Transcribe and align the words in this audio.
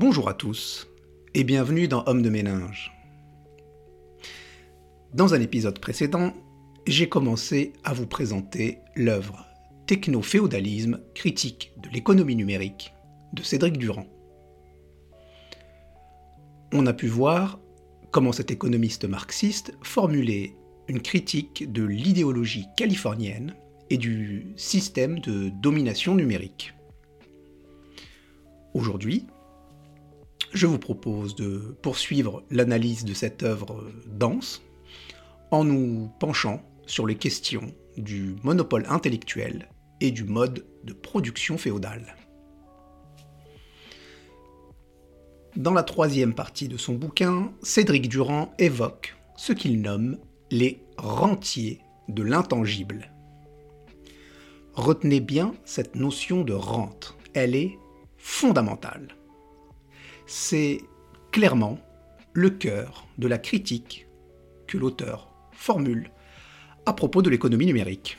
Bonjour 0.00 0.28
à 0.28 0.34
tous 0.34 0.86
et 1.34 1.42
bienvenue 1.42 1.88
dans 1.88 2.04
Homme 2.06 2.22
de 2.22 2.30
ménage. 2.30 2.92
Dans 5.12 5.34
un 5.34 5.40
épisode 5.40 5.80
précédent, 5.80 6.34
j'ai 6.86 7.08
commencé 7.08 7.72
à 7.82 7.94
vous 7.94 8.06
présenter 8.06 8.78
l'œuvre 8.94 9.44
Techno-féodalisme 9.88 11.00
critique 11.16 11.72
de 11.82 11.88
l'économie 11.88 12.36
numérique 12.36 12.94
de 13.32 13.42
Cédric 13.42 13.76
Durand. 13.76 14.06
On 16.72 16.86
a 16.86 16.92
pu 16.92 17.08
voir 17.08 17.58
comment 18.12 18.30
cet 18.30 18.52
économiste 18.52 19.04
marxiste 19.04 19.76
formulait 19.82 20.54
une 20.86 21.02
critique 21.02 21.72
de 21.72 21.82
l'idéologie 21.82 22.68
californienne 22.76 23.56
et 23.90 23.96
du 23.96 24.52
système 24.54 25.18
de 25.18 25.48
domination 25.48 26.14
numérique. 26.14 26.72
Aujourd'hui, 28.74 29.26
je 30.52 30.66
vous 30.66 30.78
propose 30.78 31.34
de 31.34 31.76
poursuivre 31.82 32.42
l'analyse 32.50 33.04
de 33.04 33.14
cette 33.14 33.42
œuvre 33.42 33.84
dense 34.06 34.62
en 35.50 35.64
nous 35.64 36.10
penchant 36.20 36.62
sur 36.86 37.06
les 37.06 37.16
questions 37.16 37.74
du 37.96 38.36
monopole 38.42 38.86
intellectuel 38.88 39.68
et 40.00 40.10
du 40.10 40.24
mode 40.24 40.64
de 40.84 40.92
production 40.92 41.58
féodal. 41.58 42.16
Dans 45.56 45.74
la 45.74 45.82
troisième 45.82 46.34
partie 46.34 46.68
de 46.68 46.76
son 46.76 46.94
bouquin, 46.94 47.52
Cédric 47.62 48.08
Durand 48.08 48.54
évoque 48.58 49.16
ce 49.36 49.52
qu'il 49.52 49.80
nomme 49.80 50.18
les 50.50 50.80
rentiers 50.96 51.80
de 52.08 52.22
l'intangible. 52.22 53.12
Retenez 54.74 55.20
bien 55.20 55.54
cette 55.64 55.96
notion 55.96 56.44
de 56.44 56.52
rente, 56.52 57.16
elle 57.34 57.56
est 57.56 57.76
fondamentale 58.16 59.17
c'est 60.28 60.82
clairement 61.32 61.78
le 62.34 62.50
cœur 62.50 63.08
de 63.16 63.26
la 63.26 63.38
critique 63.38 64.06
que 64.68 64.76
l'auteur 64.76 65.32
formule 65.52 66.12
à 66.86 66.92
propos 66.92 67.22
de 67.22 67.30
l'économie 67.30 67.66
numérique. 67.66 68.18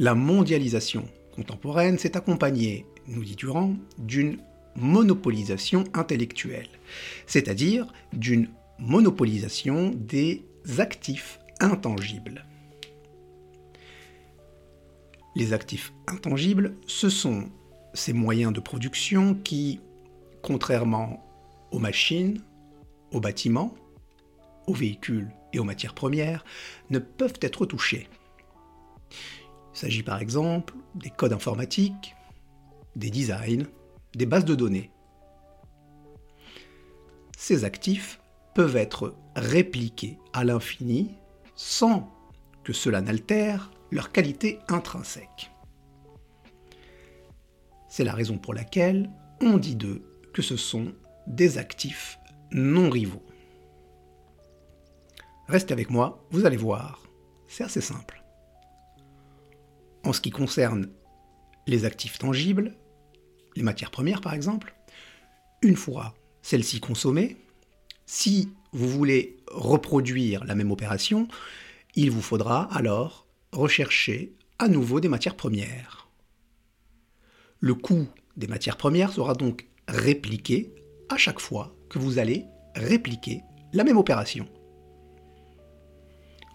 La 0.00 0.14
mondialisation 0.14 1.08
contemporaine 1.32 1.98
s'est 1.98 2.16
accompagnée, 2.16 2.84
nous 3.06 3.24
dit 3.24 3.36
Durand, 3.36 3.74
d'une 3.96 4.38
monopolisation 4.74 5.84
intellectuelle, 5.94 6.68
c'est-à-dire 7.26 7.86
d'une 8.12 8.48
monopolisation 8.80 9.92
des 9.94 10.42
actifs 10.78 11.38
intangibles. 11.60 12.44
Les 15.36 15.52
actifs 15.52 15.92
intangibles, 16.08 16.74
ce 16.86 17.08
sont 17.08 17.50
ces 17.94 18.12
moyens 18.12 18.52
de 18.52 18.60
production 18.60 19.34
qui, 19.34 19.80
contrairement 20.42 21.24
aux 21.70 21.78
machines, 21.78 22.42
aux 23.12 23.20
bâtiments, 23.20 23.74
aux 24.66 24.74
véhicules 24.74 25.30
et 25.52 25.58
aux 25.58 25.64
matières 25.64 25.94
premières, 25.94 26.44
ne 26.90 26.98
peuvent 26.98 27.38
être 27.40 27.64
touchés. 27.64 28.08
Il 29.74 29.78
s'agit 29.78 30.02
par 30.02 30.20
exemple 30.20 30.74
des 30.94 31.10
codes 31.10 31.32
informatiques, 31.32 32.14
des 32.96 33.10
designs, 33.10 33.66
des 34.14 34.26
bases 34.26 34.44
de 34.44 34.54
données. 34.54 34.90
Ces 37.36 37.64
actifs 37.64 38.20
peuvent 38.54 38.76
être 38.76 39.14
répliqués 39.34 40.18
à 40.32 40.44
l'infini 40.44 41.10
sans 41.56 42.12
que 42.62 42.72
cela 42.72 43.00
n'altère 43.00 43.70
leur 43.90 44.12
qualité 44.12 44.58
intrinsèque. 44.68 45.53
C'est 47.96 48.02
la 48.02 48.12
raison 48.12 48.38
pour 48.38 48.54
laquelle 48.54 49.08
on 49.40 49.56
dit 49.56 49.76
d'eux 49.76 50.02
que 50.32 50.42
ce 50.42 50.56
sont 50.56 50.92
des 51.28 51.58
actifs 51.58 52.18
non 52.50 52.90
rivaux. 52.90 53.22
Restez 55.46 55.72
avec 55.72 55.90
moi, 55.90 56.26
vous 56.32 56.44
allez 56.44 56.56
voir, 56.56 57.04
c'est 57.46 57.62
assez 57.62 57.80
simple. 57.80 58.24
En 60.02 60.12
ce 60.12 60.20
qui 60.20 60.30
concerne 60.30 60.88
les 61.68 61.84
actifs 61.84 62.18
tangibles, 62.18 62.74
les 63.54 63.62
matières 63.62 63.92
premières 63.92 64.20
par 64.20 64.34
exemple, 64.34 64.74
une 65.62 65.76
fois 65.76 66.14
celles-ci 66.42 66.80
consommées, 66.80 67.36
si 68.06 68.52
vous 68.72 68.88
voulez 68.88 69.36
reproduire 69.52 70.44
la 70.46 70.56
même 70.56 70.72
opération, 70.72 71.28
il 71.94 72.10
vous 72.10 72.22
faudra 72.22 72.64
alors 72.74 73.28
rechercher 73.52 74.32
à 74.58 74.66
nouveau 74.66 74.98
des 74.98 75.08
matières 75.08 75.36
premières. 75.36 76.03
Le 77.64 77.74
coût 77.74 78.06
des 78.36 78.46
matières 78.46 78.76
premières 78.76 79.10
sera 79.10 79.32
donc 79.32 79.66
répliqué 79.88 80.74
à 81.08 81.16
chaque 81.16 81.40
fois 81.40 81.74
que 81.88 81.98
vous 81.98 82.18
allez 82.18 82.44
répliquer 82.76 83.40
la 83.72 83.84
même 83.84 83.96
opération. 83.96 84.46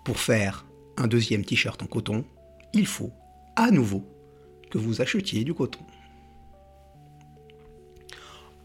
Pour 0.06 0.20
faire 0.20 0.68
un 0.97 1.08
deuxième 1.08 1.44
t-shirt 1.44 1.81
en 1.81 1.88
coton, 1.88 2.25
il 2.74 2.86
faut 2.86 3.12
à 3.56 3.72
nouveau 3.72 4.03
que 4.70 4.78
vous 4.78 5.02
achetiez 5.02 5.44
du 5.44 5.56
coton. 5.56 5.80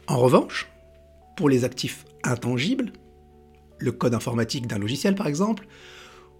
En 0.06 0.19
revanche, 0.19 0.69
pour 1.38 1.49
les 1.49 1.65
actifs 1.65 2.05
intangibles, 2.25 2.93
le 3.78 3.93
code 3.93 4.12
informatique 4.12 4.66
d'un 4.66 4.78
logiciel 4.78 5.15
par 5.15 5.28
exemple, 5.28 5.66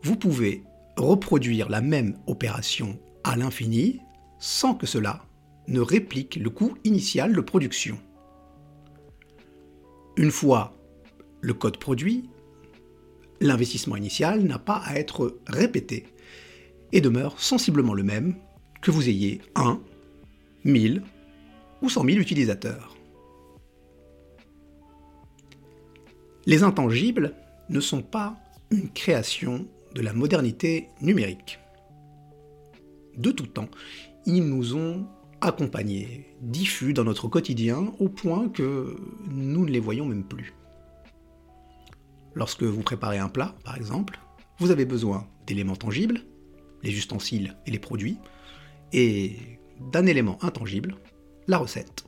vous 0.03 0.17
pouvez 0.17 0.65
reproduire 0.99 1.71
la 1.71 1.81
même 1.81 2.19
opération 2.27 2.99
à 3.25 3.37
l'infini 3.37 4.01
sans 4.39 4.75
que 4.75 4.87
cela 4.87 5.25
ne 5.69 5.81
réplique 5.81 6.37
le 6.37 6.51
coût 6.51 6.77
initial 6.85 7.35
de 7.35 7.41
production. 7.41 7.99
Une 10.17 10.31
fois 10.31 10.77
le 11.41 11.55
code 11.55 11.79
produit, 11.79 12.29
l'investissement 13.41 13.97
initial 13.97 14.43
n'a 14.45 14.59
pas 14.59 14.81
à 14.85 14.97
être 14.97 15.39
répété 15.47 16.07
et 16.93 17.01
demeure 17.01 17.41
sensiblement 17.41 17.95
le 17.95 18.03
même 18.03 18.37
que 18.81 18.91
vous 18.91 19.09
ayez 19.09 19.41
1, 19.57 19.81
1000 20.65 21.03
ou 21.83 21.89
100 21.89 22.05
000 22.05 22.19
utilisateurs. 22.19 22.97
Les 26.47 26.63
intangibles 26.63 27.35
ne 27.69 27.81
sont 27.81 28.03
pas 28.03 28.37
une 28.71 28.91
création 28.91 29.67
de 29.95 30.03
la 30.03 30.13
modernité 30.13 30.89
numérique. 31.01 31.59
De 33.17 33.31
tout 33.31 33.47
temps, 33.47 33.69
ils 34.27 34.45
nous 34.45 34.77
ont 34.77 35.07
accompagnés, 35.45 36.37
diffus 36.41 36.95
dans 36.95 37.05
notre 37.05 37.29
quotidien 37.29 37.93
au 37.99 38.09
point 38.09 38.49
que 38.49 38.97
nous 39.29 39.67
ne 39.67 39.71
les 39.71 39.81
voyons 39.81 40.07
même 40.07 40.25
plus. 40.25 40.55
Lorsque 42.35 42.63
vous 42.63 42.83
préparez 42.83 43.19
un 43.19 43.29
plat, 43.29 43.55
par 43.63 43.77
exemple, 43.77 44.19
vous 44.59 44.71
avez 44.71 44.87
besoin 44.87 45.29
d'éléments 45.47 45.77
tangibles, 45.77 46.23
les 46.83 46.97
ustensiles 46.97 47.57
et 47.67 47.71
les 47.71 47.79
produits, 47.79 48.19
et 48.93 49.37
d'un 49.93 50.07
élément 50.07 50.43
intangible, 50.43 50.97
la 51.47 51.59
recette. 51.59 52.05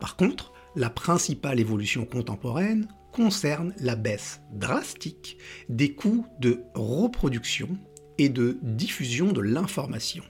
Par 0.00 0.16
contre, 0.16 0.52
la 0.74 0.90
principale 0.90 1.60
évolution 1.60 2.04
contemporaine 2.06 2.88
concerne 3.12 3.72
la 3.78 3.96
baisse 3.96 4.40
drastique 4.52 5.38
des 5.68 5.94
coûts 5.94 6.26
de 6.40 6.60
reproduction 6.74 7.78
et 8.18 8.28
de 8.28 8.58
diffusion 8.62 9.32
de 9.32 9.40
l'information 9.40 10.24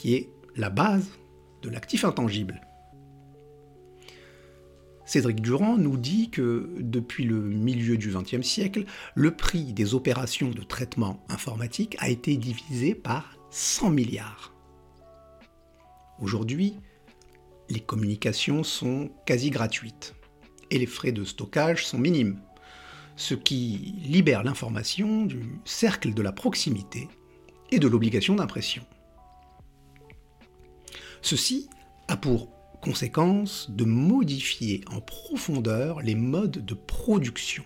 qui 0.00 0.14
est 0.14 0.30
la 0.56 0.70
base 0.70 1.10
de 1.60 1.68
l'actif 1.68 2.06
intangible. 2.06 2.62
Cédric 5.04 5.42
Durand 5.42 5.76
nous 5.76 5.98
dit 5.98 6.30
que 6.30 6.70
depuis 6.78 7.24
le 7.24 7.38
milieu 7.38 7.98
du 7.98 8.10
XXe 8.10 8.40
siècle, 8.40 8.84
le 9.14 9.36
prix 9.36 9.74
des 9.74 9.94
opérations 9.94 10.52
de 10.52 10.62
traitement 10.62 11.22
informatique 11.28 11.96
a 11.98 12.08
été 12.08 12.38
divisé 12.38 12.94
par 12.94 13.36
100 13.50 13.90
milliards. 13.90 14.54
Aujourd'hui, 16.18 16.76
les 17.68 17.80
communications 17.80 18.62
sont 18.62 19.10
quasi 19.26 19.50
gratuites 19.50 20.14
et 20.70 20.78
les 20.78 20.86
frais 20.86 21.12
de 21.12 21.24
stockage 21.24 21.84
sont 21.84 21.98
minimes, 21.98 22.40
ce 23.16 23.34
qui 23.34 23.96
libère 24.02 24.44
l'information 24.44 25.26
du 25.26 25.60
cercle 25.66 26.14
de 26.14 26.22
la 26.22 26.32
proximité 26.32 27.06
et 27.70 27.78
de 27.78 27.86
l'obligation 27.86 28.34
d'impression. 28.34 28.82
Ceci 31.22 31.68
a 32.08 32.16
pour 32.16 32.48
conséquence 32.80 33.70
de 33.70 33.84
modifier 33.84 34.82
en 34.90 35.00
profondeur 35.00 36.00
les 36.00 36.14
modes 36.14 36.64
de 36.64 36.74
production. 36.74 37.62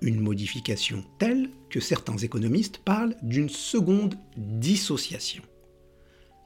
Une 0.00 0.20
modification 0.20 1.04
telle 1.18 1.50
que 1.68 1.80
certains 1.80 2.16
économistes 2.16 2.78
parlent 2.78 3.16
d'une 3.22 3.48
seconde 3.48 4.16
dissociation. 4.36 5.42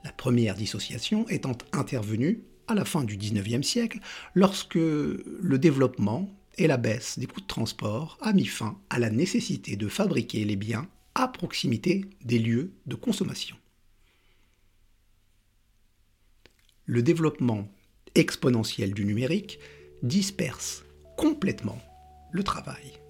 La 0.04 0.12
première 0.12 0.54
dissociation 0.54 1.26
étant 1.28 1.56
intervenue 1.72 2.44
à 2.66 2.74
la 2.74 2.84
fin 2.84 3.04
du 3.04 3.16
XIXe 3.16 3.66
siècle, 3.66 4.00
lorsque 4.34 4.74
le 4.74 5.58
développement 5.58 6.30
et 6.56 6.66
la 6.66 6.76
baisse 6.76 7.18
des 7.18 7.26
coûts 7.26 7.40
de 7.40 7.46
transport 7.46 8.18
a 8.20 8.32
mis 8.32 8.46
fin 8.46 8.78
à 8.90 8.98
la 8.98 9.10
nécessité 9.10 9.76
de 9.76 9.88
fabriquer 9.88 10.44
les 10.44 10.56
biens 10.56 10.88
à 11.14 11.28
proximité 11.28 12.04
des 12.24 12.38
lieux 12.38 12.72
de 12.86 12.94
consommation. 12.94 13.56
Le 16.86 17.02
développement 17.02 17.66
exponentiel 18.14 18.94
du 18.94 19.04
numérique 19.04 19.58
disperse 20.02 20.84
complètement 21.16 21.78
le 22.30 22.42
travail 22.42 23.00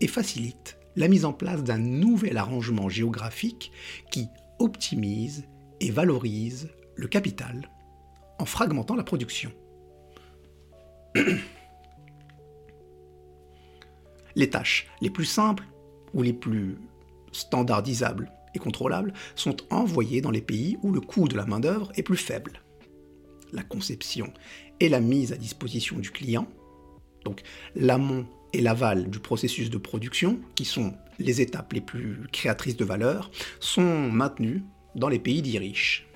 et 0.00 0.06
facilite 0.06 0.78
la 0.96 1.08
mise 1.08 1.24
en 1.24 1.32
place 1.32 1.64
d'un 1.64 1.78
nouvel 1.78 2.36
arrangement 2.36 2.88
géographique 2.88 3.72
qui 4.10 4.28
optimise 4.58 5.44
et 5.80 5.90
valorise 5.90 6.70
le 6.96 7.08
capital 7.08 7.70
en 8.38 8.44
fragmentant 8.44 8.94
la 8.94 9.04
production. 9.04 9.52
les 14.36 14.50
tâches 14.50 14.86
les 15.00 15.10
plus 15.10 15.24
simples 15.24 15.64
ou 16.14 16.22
les 16.22 16.32
plus 16.32 16.78
standardisables 17.32 18.30
et 18.54 18.58
contrôlables 18.58 19.12
sont 19.34 19.56
envoyées 19.70 20.20
dans 20.20 20.30
les 20.30 20.40
pays 20.40 20.78
où 20.82 20.92
le 20.92 21.00
coût 21.00 21.28
de 21.28 21.36
la 21.36 21.46
main-d'œuvre 21.46 21.90
est 21.96 22.02
plus 22.02 22.16
faible. 22.16 22.62
La 23.52 23.62
conception 23.62 24.32
et 24.80 24.88
la 24.88 25.00
mise 25.00 25.32
à 25.32 25.36
disposition 25.36 25.98
du 25.98 26.10
client, 26.10 26.46
donc 27.24 27.42
l'amont 27.74 28.26
et 28.52 28.60
l'aval 28.60 29.10
du 29.10 29.18
processus 29.18 29.70
de 29.70 29.78
production, 29.78 30.40
qui 30.54 30.64
sont 30.64 30.94
les 31.18 31.40
étapes 31.40 31.72
les 31.72 31.80
plus 31.80 32.26
créatrices 32.32 32.76
de 32.76 32.84
valeur, 32.84 33.30
sont 33.60 34.10
maintenues 34.10 34.62
dans 34.94 35.08
les 35.08 35.18
pays 35.18 35.42
dits 35.42 35.58
riches. 35.58 36.06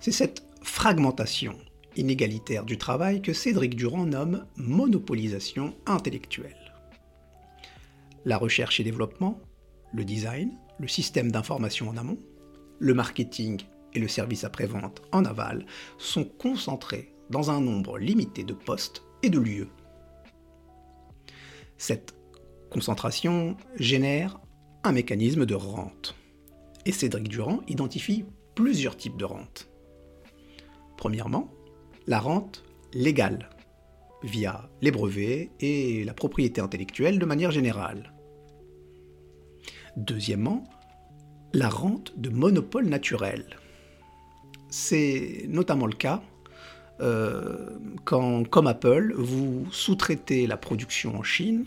C'est 0.00 0.12
cette 0.12 0.46
fragmentation 0.62 1.56
inégalitaire 1.96 2.64
du 2.64 2.78
travail 2.78 3.22
que 3.22 3.32
Cédric 3.32 3.76
Durand 3.76 4.06
nomme 4.06 4.46
monopolisation 4.56 5.74
intellectuelle. 5.86 6.74
La 8.24 8.36
recherche 8.36 8.80
et 8.80 8.84
développement, 8.84 9.40
le 9.92 10.04
design, 10.04 10.50
le 10.78 10.88
système 10.88 11.30
d'information 11.30 11.88
en 11.88 11.96
amont, 11.96 12.18
le 12.78 12.94
marketing 12.94 13.60
et 13.94 14.00
le 14.00 14.08
service 14.08 14.44
après-vente 14.44 15.02
en 15.12 15.24
aval 15.24 15.66
sont 15.98 16.24
concentrés 16.24 17.14
dans 17.30 17.50
un 17.50 17.60
nombre 17.60 17.98
limité 17.98 18.44
de 18.44 18.52
postes 18.52 19.02
et 19.22 19.30
de 19.30 19.38
lieux. 19.38 19.68
Cette 21.78 22.14
concentration 22.70 23.56
génère 23.76 24.40
un 24.84 24.92
mécanisme 24.92 25.46
de 25.46 25.54
rente. 25.54 26.14
Et 26.86 26.92
Cédric 26.92 27.28
Durand 27.28 27.60
identifie 27.68 28.26
plusieurs 28.54 28.96
types 28.96 29.16
de 29.16 29.24
rente. 29.24 29.70
Premièrement, 30.96 31.50
la 32.06 32.20
rente 32.20 32.64
légale, 32.92 33.48
via 34.22 34.68
les 34.80 34.90
brevets 34.90 35.50
et 35.60 36.04
la 36.04 36.14
propriété 36.14 36.60
intellectuelle 36.60 37.18
de 37.18 37.26
manière 37.26 37.50
générale. 37.50 38.12
Deuxièmement, 39.96 40.64
la 41.52 41.68
rente 41.68 42.18
de 42.18 42.30
monopole 42.30 42.88
naturel. 42.88 43.58
C'est 44.68 45.46
notamment 45.48 45.86
le 45.86 45.94
cas 45.94 46.22
euh, 47.00 47.78
quand, 48.04 48.48
comme 48.48 48.66
Apple, 48.66 49.14
vous 49.16 49.66
sous-traitez 49.70 50.46
la 50.46 50.56
production 50.56 51.16
en 51.16 51.22
Chine 51.22 51.66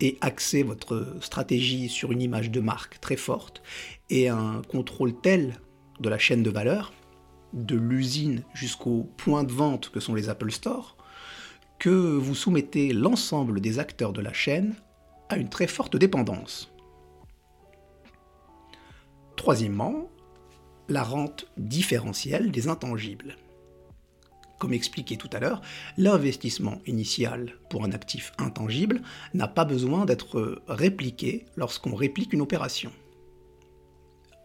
et 0.00 0.18
axez 0.20 0.62
votre 0.62 1.06
stratégie 1.20 1.88
sur 1.88 2.12
une 2.12 2.20
image 2.20 2.50
de 2.50 2.60
marque 2.60 3.00
très 3.00 3.16
forte 3.16 3.62
et 4.10 4.28
un 4.28 4.62
contrôle 4.68 5.14
tel 5.20 5.60
de 6.00 6.08
la 6.08 6.18
chaîne 6.18 6.42
de 6.42 6.50
valeur, 6.50 6.92
de 7.52 7.76
l'usine 7.76 8.42
jusqu'au 8.52 9.08
point 9.16 9.44
de 9.44 9.52
vente 9.52 9.90
que 9.90 10.00
sont 10.00 10.14
les 10.14 10.28
Apple 10.28 10.50
Store, 10.50 10.96
que 11.78 11.90
vous 11.90 12.34
soumettez 12.34 12.92
l'ensemble 12.92 13.60
des 13.60 13.78
acteurs 13.78 14.12
de 14.12 14.20
la 14.20 14.32
chaîne 14.32 14.74
à 15.28 15.36
une 15.36 15.48
très 15.48 15.68
forte 15.68 15.96
dépendance. 15.96 16.72
Troisièmement, 19.36 20.08
la 20.88 21.02
rente 21.02 21.46
différentielle 21.56 22.50
des 22.50 22.68
intangibles. 22.68 23.36
Comme 24.58 24.72
expliqué 24.72 25.16
tout 25.16 25.30
à 25.32 25.40
l'heure, 25.40 25.60
l'investissement 25.98 26.80
initial 26.86 27.54
pour 27.68 27.84
un 27.84 27.92
actif 27.92 28.32
intangible 28.38 29.02
n'a 29.34 29.48
pas 29.48 29.64
besoin 29.64 30.04
d'être 30.04 30.62
répliqué 30.68 31.46
lorsqu'on 31.56 31.94
réplique 31.94 32.32
une 32.32 32.40
opération. 32.40 32.92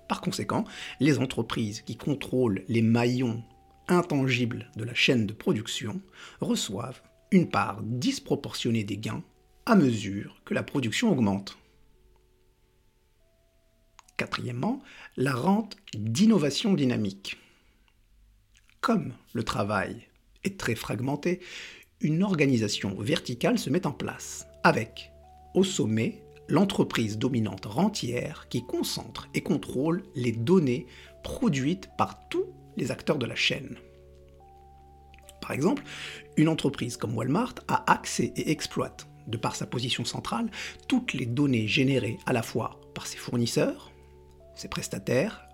Par 0.07 0.21
conséquent, 0.21 0.65
les 1.00 1.19
entreprises 1.19 1.81
qui 1.81 1.95
contrôlent 1.95 2.63
les 2.68 2.81
maillons 2.81 3.44
intangibles 3.88 4.71
de 4.75 4.83
la 4.83 4.95
chaîne 4.95 5.27
de 5.27 5.33
production 5.33 6.01
reçoivent 6.41 7.01
une 7.31 7.50
part 7.50 7.81
disproportionnée 7.83 8.83
des 8.83 8.97
gains 8.97 9.24
à 9.68 9.75
mesure 9.75 10.41
que 10.45 10.56
la 10.56 10.63
production 10.63 11.12
augmente. 11.12 11.58
Quatrièmement, 14.19 14.81
la 15.16 15.33
rente 15.33 15.77
d'innovation 15.94 16.74
dynamique. 16.74 17.38
Comme 18.81 19.13
le 19.31 19.44
travail 19.44 20.10
est 20.44 20.60
très 20.60 20.75
fragmenté, 20.75 21.39
une 22.01 22.21
organisation 22.21 23.00
verticale 23.00 23.57
se 23.57 23.69
met 23.69 23.88
en 23.88 23.94
place, 23.94 24.45
avec, 24.62 25.13
au 25.56 25.63
sommet, 25.63 26.21
l'entreprise 26.50 27.18
dominante 27.18 27.66
rentière 27.66 28.50
qui 28.50 28.66
concentre 28.66 29.30
et 29.33 29.42
contrôle 29.42 30.04
les 30.16 30.33
données 30.33 30.86
produites 31.24 31.88
par 31.98 32.27
tous 32.27 32.48
les 32.75 32.92
acteurs 32.92 33.19
de 33.19 33.25
la 33.25 33.36
chaîne. 33.36 33.77
Par 35.39 35.54
exemple, 35.54 35.83
une 36.36 36.50
entreprise 36.50 36.98
comme 36.98 37.15
Walmart 37.15 37.56
a 37.69 37.89
accès 37.89 38.33
et 38.36 38.51
exploite, 38.51 39.07
de 39.27 39.38
par 39.38 39.56
sa 39.56 39.65
position 39.65 40.04
centrale, 40.04 40.51
toutes 40.89 41.13
les 41.13 41.25
données 41.25 41.69
générées 41.69 42.18
à 42.25 42.33
la 42.33 42.44
fois 42.44 42.81
par 42.94 43.07
ses 43.07 43.18
fournisseurs, 43.18 43.94
ses 44.59 44.67
prestataires, 44.67 45.47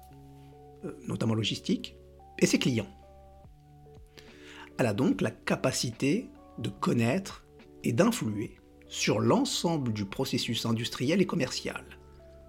euh, 0.83 0.97
notamment 1.07 1.35
logistiques, 1.35 1.95
et 2.39 2.45
ses 2.45 2.59
clients. 2.59 2.89
Elle 4.77 4.87
a 4.87 4.93
donc 4.93 5.21
la 5.21 5.31
capacité 5.31 6.29
de 6.57 6.69
connaître 6.69 7.45
et 7.83 7.93
d'influer 7.93 8.57
sur 8.87 9.19
l'ensemble 9.19 9.93
du 9.93 10.05
processus 10.05 10.65
industriel 10.65 11.21
et 11.21 11.25
commercial, 11.25 11.83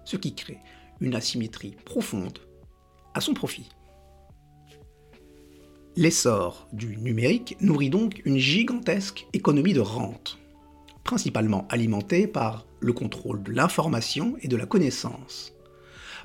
ce 0.03 0.17
qui 0.17 0.35
crée 0.35 0.59
une 0.99 1.15
asymétrie 1.15 1.75
profonde 1.85 2.39
à 3.13 3.21
son 3.21 3.33
profit. 3.33 3.69
L'essor 5.95 6.67
du 6.73 6.97
numérique 6.97 7.57
nourrit 7.59 7.89
donc 7.89 8.21
une 8.25 8.37
gigantesque 8.37 9.27
économie 9.33 9.73
de 9.73 9.79
rente, 9.79 10.37
principalement 11.03 11.67
alimentée 11.69 12.27
par 12.27 12.67
le 12.79 12.93
contrôle 12.93 13.41
de 13.41 13.51
l'information 13.51 14.35
et 14.41 14.47
de 14.47 14.55
la 14.55 14.65
connaissance, 14.65 15.56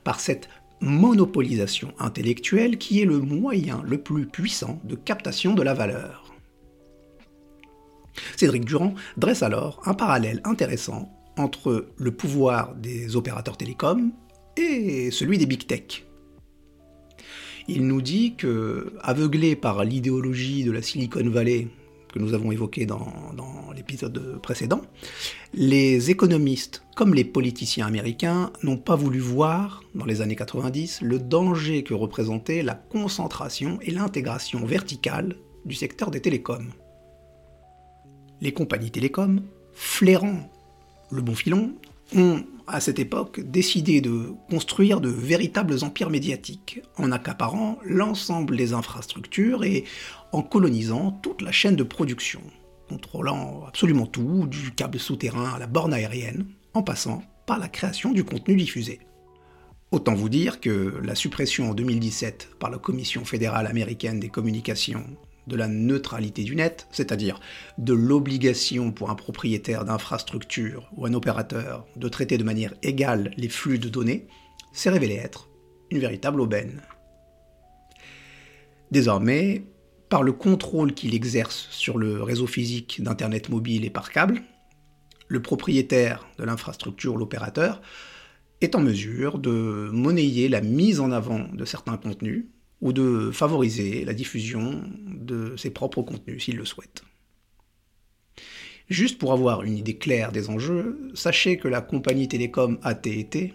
par 0.04 0.20
cette 0.20 0.48
monopolisation 0.80 1.94
intellectuelle 1.98 2.76
qui 2.76 3.00
est 3.00 3.04
le 3.04 3.20
moyen 3.20 3.82
le 3.86 3.98
plus 4.02 4.26
puissant 4.26 4.80
de 4.84 4.96
captation 4.96 5.54
de 5.54 5.62
la 5.62 5.74
valeur. 5.74 6.34
Cédric 8.36 8.64
Durand 8.64 8.94
dresse 9.16 9.42
alors 9.42 9.80
un 9.86 9.94
parallèle 9.94 10.40
intéressant 10.44 11.10
entre 11.38 11.86
le 11.96 12.10
pouvoir 12.10 12.74
des 12.74 13.16
opérateurs 13.16 13.56
télécoms 13.56 14.12
et 14.56 15.10
celui 15.10 15.38
des 15.38 15.46
big 15.46 15.66
tech. 15.66 16.04
Il 17.68 17.86
nous 17.86 18.02
dit 18.02 18.34
que, 18.34 18.92
aveuglés 19.00 19.54
par 19.54 19.84
l'idéologie 19.84 20.64
de 20.64 20.72
la 20.72 20.82
Silicon 20.82 21.30
Valley 21.30 21.68
que 22.12 22.18
nous 22.18 22.34
avons 22.34 22.52
évoqué 22.52 22.86
dans, 22.86 23.12
l'épisode 23.74 24.38
précédent, 24.42 24.82
les 25.54 26.10
économistes 26.10 26.84
comme 26.94 27.14
les 27.14 27.24
politiciens 27.24 27.86
américains 27.86 28.52
n'ont 28.62 28.76
pas 28.76 28.96
voulu 28.96 29.18
voir, 29.18 29.82
dans 29.94 30.04
les 30.04 30.20
années 30.20 30.36
90, 30.36 31.00
le 31.00 31.18
danger 31.18 31.82
que 31.82 31.94
représentait 31.94 32.62
la 32.62 32.74
concentration 32.74 33.78
et 33.80 33.90
l'intégration 33.90 34.64
verticale 34.64 35.36
du 35.64 35.74
secteur 35.74 36.10
des 36.10 36.20
télécoms. 36.20 36.70
Les 38.40 38.52
compagnies 38.52 38.90
télécoms, 38.90 39.42
flairant 39.72 40.50
le 41.10 41.22
bon 41.22 41.34
filon, 41.34 41.74
ont 42.16 42.44
à 42.66 42.80
cette 42.80 42.98
époque 42.98 43.40
décidé 43.40 44.00
de 44.00 44.32
construire 44.48 45.00
de 45.00 45.08
véritables 45.08 45.82
empires 45.82 46.10
médiatiques, 46.10 46.80
en 46.96 47.12
accaparant 47.12 47.78
l'ensemble 47.84 48.56
des 48.56 48.72
infrastructures 48.72 49.64
et 49.64 49.84
en 50.32 50.42
colonisant 50.42 51.10
toute 51.22 51.42
la 51.42 51.52
chaîne 51.52 51.76
de 51.76 51.82
production, 51.82 52.40
contrôlant 52.88 53.64
absolument 53.66 54.06
tout, 54.06 54.46
du 54.46 54.70
câble 54.72 54.98
souterrain 54.98 55.52
à 55.54 55.58
la 55.58 55.66
borne 55.66 55.92
aérienne, 55.92 56.46
en 56.74 56.82
passant 56.82 57.22
par 57.46 57.58
la 57.58 57.68
création 57.68 58.12
du 58.12 58.24
contenu 58.24 58.56
diffusé. 58.56 59.00
Autant 59.90 60.14
vous 60.14 60.30
dire 60.30 60.60
que 60.60 60.98
la 61.04 61.14
suppression 61.14 61.70
en 61.70 61.74
2017 61.74 62.50
par 62.58 62.70
la 62.70 62.78
Commission 62.78 63.24
fédérale 63.26 63.66
américaine 63.66 64.20
des 64.20 64.30
communications 64.30 65.04
de 65.46 65.56
la 65.56 65.68
neutralité 65.68 66.44
du 66.44 66.54
net, 66.54 66.86
c'est-à-dire 66.90 67.40
de 67.78 67.92
l'obligation 67.92 68.92
pour 68.92 69.10
un 69.10 69.14
propriétaire 69.14 69.84
d'infrastructure 69.84 70.90
ou 70.96 71.06
un 71.06 71.14
opérateur 71.14 71.86
de 71.96 72.08
traiter 72.08 72.38
de 72.38 72.44
manière 72.44 72.74
égale 72.82 73.32
les 73.36 73.48
flux 73.48 73.78
de 73.78 73.88
données, 73.88 74.26
s'est 74.72 74.90
révélé 74.90 75.14
être 75.14 75.48
une 75.90 75.98
véritable 75.98 76.40
aubaine. 76.40 76.82
Désormais, 78.90 79.64
par 80.08 80.22
le 80.22 80.32
contrôle 80.32 80.92
qu'il 80.92 81.14
exerce 81.14 81.68
sur 81.70 81.98
le 81.98 82.22
réseau 82.22 82.46
physique 82.46 83.02
d'Internet 83.02 83.48
mobile 83.48 83.84
et 83.84 83.90
par 83.90 84.10
câble, 84.10 84.42
le 85.28 85.40
propriétaire 85.40 86.26
de 86.38 86.44
l'infrastructure 86.44 87.16
l'opérateur 87.16 87.80
est 88.60 88.74
en 88.74 88.80
mesure 88.80 89.38
de 89.38 89.88
monnayer 89.92 90.48
la 90.48 90.60
mise 90.60 91.00
en 91.00 91.10
avant 91.10 91.48
de 91.52 91.64
certains 91.64 91.96
contenus 91.96 92.46
ou 92.82 92.92
de 92.92 93.30
favoriser 93.32 94.04
la 94.04 94.12
diffusion 94.12 94.82
de 95.06 95.56
ses 95.56 95.70
propres 95.70 96.02
contenus 96.02 96.44
s'il 96.44 96.56
le 96.56 96.64
souhaite. 96.64 97.04
Juste 98.90 99.18
pour 99.18 99.32
avoir 99.32 99.62
une 99.62 99.78
idée 99.78 99.96
claire 99.96 100.32
des 100.32 100.50
enjeux, 100.50 101.10
sachez 101.14 101.56
que 101.56 101.68
la 101.68 101.80
compagnie 101.80 102.28
télécom 102.28 102.78
AT&T, 102.82 103.54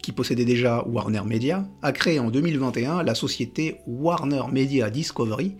qui 0.00 0.12
possédait 0.12 0.44
déjà 0.44 0.84
Warner 0.86 1.24
Media, 1.26 1.68
a 1.82 1.92
créé 1.92 2.20
en 2.20 2.30
2021 2.30 3.02
la 3.02 3.14
société 3.16 3.80
Warner 3.86 4.44
Media 4.50 4.88
Discovery 4.88 5.56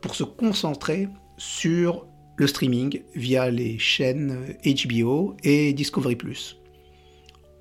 pour 0.00 0.16
se 0.16 0.24
concentrer 0.24 1.08
sur 1.38 2.06
le 2.36 2.46
streaming 2.46 3.02
via 3.14 3.50
les 3.50 3.78
chaînes 3.78 4.56
HBO 4.64 5.36
et 5.44 5.72
Discovery⁇ 5.72 6.14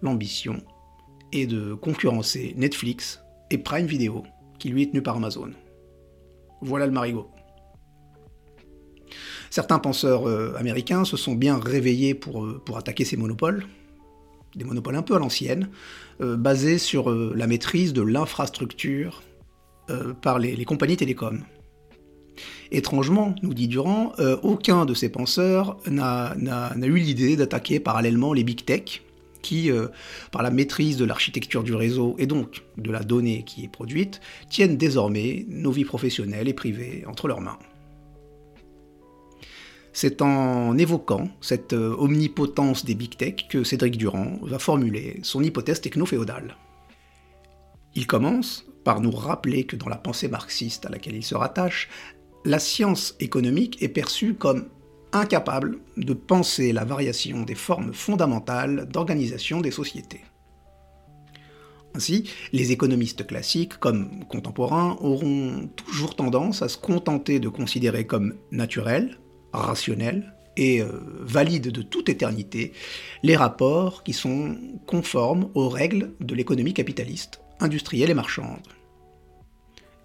L'ambition 0.02 0.62
est 1.32 1.46
de 1.46 1.76
concurrencer 1.76 2.54
Netflix 2.58 3.22
et 3.52 3.58
Prime 3.58 3.86
Video, 3.86 4.24
qui 4.60 4.70
lui 4.70 4.84
est 4.84 4.88
tenu 4.88 5.02
par 5.02 5.18
Amazon. 5.18 5.52
Voilà 6.62 6.86
le 6.86 6.92
marigot. 6.92 7.30
Certains 9.56 9.80
penseurs 9.80 10.28
euh, 10.28 10.54
américains 10.58 11.06
se 11.06 11.16
sont 11.16 11.34
bien 11.34 11.58
réveillés 11.58 12.14
pour, 12.14 12.44
euh, 12.44 12.62
pour 12.66 12.78
attaquer 12.78 13.06
ces 13.06 13.16
monopoles, 13.16 13.66
des 14.54 14.66
monopoles 14.66 14.98
un 14.98 15.02
peu 15.02 15.16
à 15.16 15.20
l'ancienne, 15.20 15.70
euh, 16.20 16.36
basés 16.36 16.78
sur 16.78 17.10
la 17.10 17.48
maîtrise 17.48 17.94
de 17.94 18.02
l'infrastructure 18.02 19.24
par 20.22 20.40
les, 20.40 20.58
les, 20.58 20.66
compagnies 20.66 20.98
télécoms. 20.98 21.44
Étrangement, 22.72 23.34
nous 23.44 23.54
dit 23.54 23.70
Durand, 23.70 24.12
aucun 24.42 24.84
de 24.84 24.94
ces 24.94 25.08
penseurs 25.08 25.78
n'a 25.86 26.36
eu 26.82 26.96
l'idée 26.98 27.38
d'attaquer 27.38 27.80
parallèlement 27.80 28.34
les 28.34 28.44
big 28.44 28.66
tech, 28.66 29.05
qui, 29.46 29.70
par 30.32 30.42
la 30.42 30.50
maîtrise 30.50 30.98
de 30.98 31.06
l'architecture 31.06 31.64
du 31.64 31.75
réseau 31.75 32.16
et 32.18 32.25
donc 32.25 32.64
de 32.78 32.92
la 32.92 33.04
donnée 33.04 33.44
qui 33.46 33.64
est 33.64 33.72
produite, 33.72 34.20
tiennent 34.50 34.78
désormais 34.78 35.46
nos 35.48 35.72
vies 35.72 35.86
professionnelles 35.86 36.48
et 36.48 36.54
privées 36.54 37.04
entre 37.08 37.28
leurs 37.28 37.42
mains. 37.42 37.60
C'est 39.98 40.22
en 40.22 40.78
évoquant 40.78 41.30
cette 41.40 41.72
euh, 41.72 41.96
omnipotence 41.98 42.84
des 42.84 42.96
big 42.96 43.16
tech 43.16 43.48
que 43.48 43.64
Cédric 43.64 43.98
Durand 43.98 44.40
va 44.42 44.60
formuler 44.60 45.22
son 45.24 45.42
hypothèse 45.42 45.80
techno-féodale. 45.80 46.58
Il 47.94 48.06
commence 48.06 48.66
par 48.84 49.00
nous 49.00 49.12
rappeler 49.12 49.64
que 49.64 49.78
dans 49.78 49.88
la 49.88 49.96
pensée 49.96 50.28
marxiste 50.28 50.86
à 50.86 50.90
laquelle 50.90 51.16
il 51.16 51.24
se 51.24 51.34
rattache, 51.34 51.88
la 52.44 52.60
science 52.60 53.16
économique 53.22 53.82
est 53.82 53.88
perçue 53.88 54.34
comme 54.34 54.68
incapable 55.16 55.80
de 55.98 56.14
penser 56.14 56.74
la 56.74 56.84
variation 56.84 57.44
des 57.44 57.56
formes 57.56 57.94
fondamentales 57.94 58.88
d'organisation 58.92 59.62
des 59.62 59.72
sociétés. 59.72 60.22
Ainsi, 61.96 62.30
les 62.52 62.74
économistes 62.74 63.26
classiques 63.26 63.78
comme 63.78 64.26
contemporains 64.26 64.98
auront 65.00 65.70
toujours 65.78 66.16
tendance 66.16 66.62
à 66.62 66.68
se 66.68 66.78
contenter 66.78 67.40
de 67.40 67.48
considérer 67.48 68.06
comme 68.06 68.36
naturel, 68.52 69.18
rationnel 69.54 70.34
et 70.58 70.82
euh, 70.82 70.90
valide 71.22 71.72
de 71.72 71.82
toute 71.82 72.10
éternité 72.10 72.74
les 73.24 73.38
rapports 73.38 74.04
qui 74.04 74.12
sont 74.12 74.58
conformes 74.86 75.50
aux 75.54 75.70
règles 75.70 76.12
de 76.20 76.36
l'économie 76.36 76.74
capitaliste, 76.74 77.42
industrielle 77.62 78.10
et 78.10 78.14
marchande. 78.14 78.68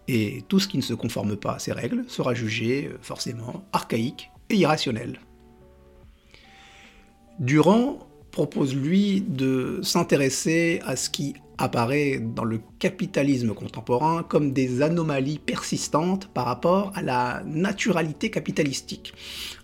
Et 0.07 0.45
tout 0.49 0.61
ce 0.61 0.69
qui 0.69 0.76
ne 0.76 0.83
se 0.83 0.95
conforme 0.95 1.37
pas 1.37 1.55
à 1.55 1.59
ces 1.59 1.73
règles 1.73 2.05
sera 2.07 2.35
jugé 2.35 2.87
euh, 2.87 2.99
forcément 3.02 3.64
archaïque 3.73 4.31
irrationnel. 4.57 5.21
Durand 7.38 7.99
propose 8.30 8.75
lui 8.75 9.23
de 9.23 9.80
s'intéresser 9.83 10.80
à 10.85 10.97
ce 10.97 11.11
qui 11.11 11.35
apparaît 11.59 12.19
dans 12.19 12.45
le 12.45 12.61
capitalisme 12.78 13.54
contemporain 13.54 14.23
comme 14.23 14.52
des 14.52 14.83
anomalies 14.83 15.38
persistantes 15.38 16.28
par 16.28 16.47
rapport 16.47 16.92
à 16.95 17.02
la 17.02 17.42
naturalité 17.45 18.30
capitalistique. 18.30 19.12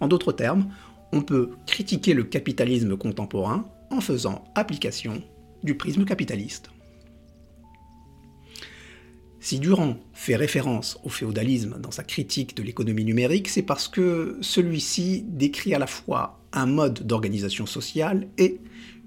En 0.00 0.08
d'autres 0.08 0.32
termes, 0.32 0.68
on 1.12 1.22
peut 1.22 1.50
critiquer 1.66 2.12
le 2.12 2.24
capitalisme 2.24 2.96
contemporain 2.96 3.64
en 3.90 4.00
faisant 4.00 4.44
application 4.54 5.22
du 5.62 5.76
prisme 5.76 6.04
capitaliste. 6.04 6.70
Si 9.46 9.60
Durand 9.60 9.96
fait 10.12 10.34
référence 10.34 10.98
au 11.04 11.08
féodalisme 11.08 11.78
dans 11.78 11.92
sa 11.92 12.02
critique 12.02 12.56
de 12.56 12.64
l'économie 12.64 13.04
numérique, 13.04 13.46
c'est 13.46 13.62
parce 13.62 13.86
que 13.86 14.38
celui-ci 14.40 15.22
décrit 15.24 15.72
à 15.72 15.78
la 15.78 15.86
fois 15.86 16.40
un 16.52 16.66
mode 16.66 17.06
d'organisation 17.06 17.64
sociale 17.64 18.26
et 18.38 18.58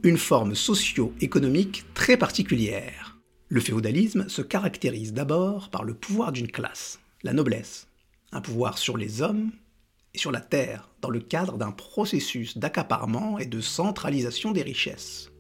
une 0.01 0.17
forme 0.17 0.55
socio-économique 0.55 1.84
très 1.93 2.15
particulière. 2.15 3.17
Le 3.50 3.60
féodalisme 3.60 4.29
se 4.29 4.41
caractérise 4.41 5.12
d'abord 5.12 5.69
par 5.72 5.84
le 5.84 5.93
pouvoir 5.93 6.31
d'une 6.31 6.50
classe, 6.50 7.01
la 7.24 7.34
noblesse, 7.34 7.89
un 8.31 8.39
pouvoir 8.39 8.77
sur 8.77 8.96
les 8.96 9.22
hommes 9.22 9.51
et 10.13 10.19
sur 10.19 10.31
la 10.31 10.39
terre 10.39 10.89
dans 11.01 11.10
le 11.10 11.19
cadre 11.19 11.58
d'un 11.58 11.72
processus 11.72 12.58
d'accaparement 12.58 13.39
et 13.39 13.46
de 13.46 13.60
centralisation 13.60 14.53
des 14.53 14.63
richesses. 14.63 15.31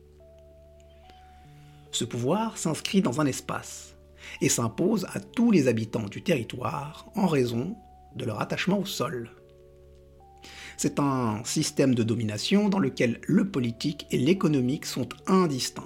Ce 1.91 2.03
pouvoir 2.03 2.57
s'inscrit 2.57 3.01
dans 3.01 3.21
un 3.21 3.25
espace 3.27 3.95
et 4.41 4.49
s'impose 4.49 5.05
à 5.13 5.19
tous 5.19 5.51
les 5.51 5.67
habitants 5.67 6.07
du 6.07 6.21
territoire 6.21 7.11
en 7.15 7.27
raison 7.27 7.75
de 8.15 8.25
leur 8.25 8.41
attachement 8.41 8.79
au 8.79 8.85
sol. 8.85 9.31
C'est 10.77 10.99
un 10.99 11.43
système 11.43 11.93
de 11.93 12.03
domination 12.03 12.69
dans 12.69 12.79
lequel 12.79 13.19
le 13.27 13.49
politique 13.49 14.07
et 14.11 14.17
l'économique 14.17 14.85
sont 14.85 15.09
indistincts, 15.27 15.83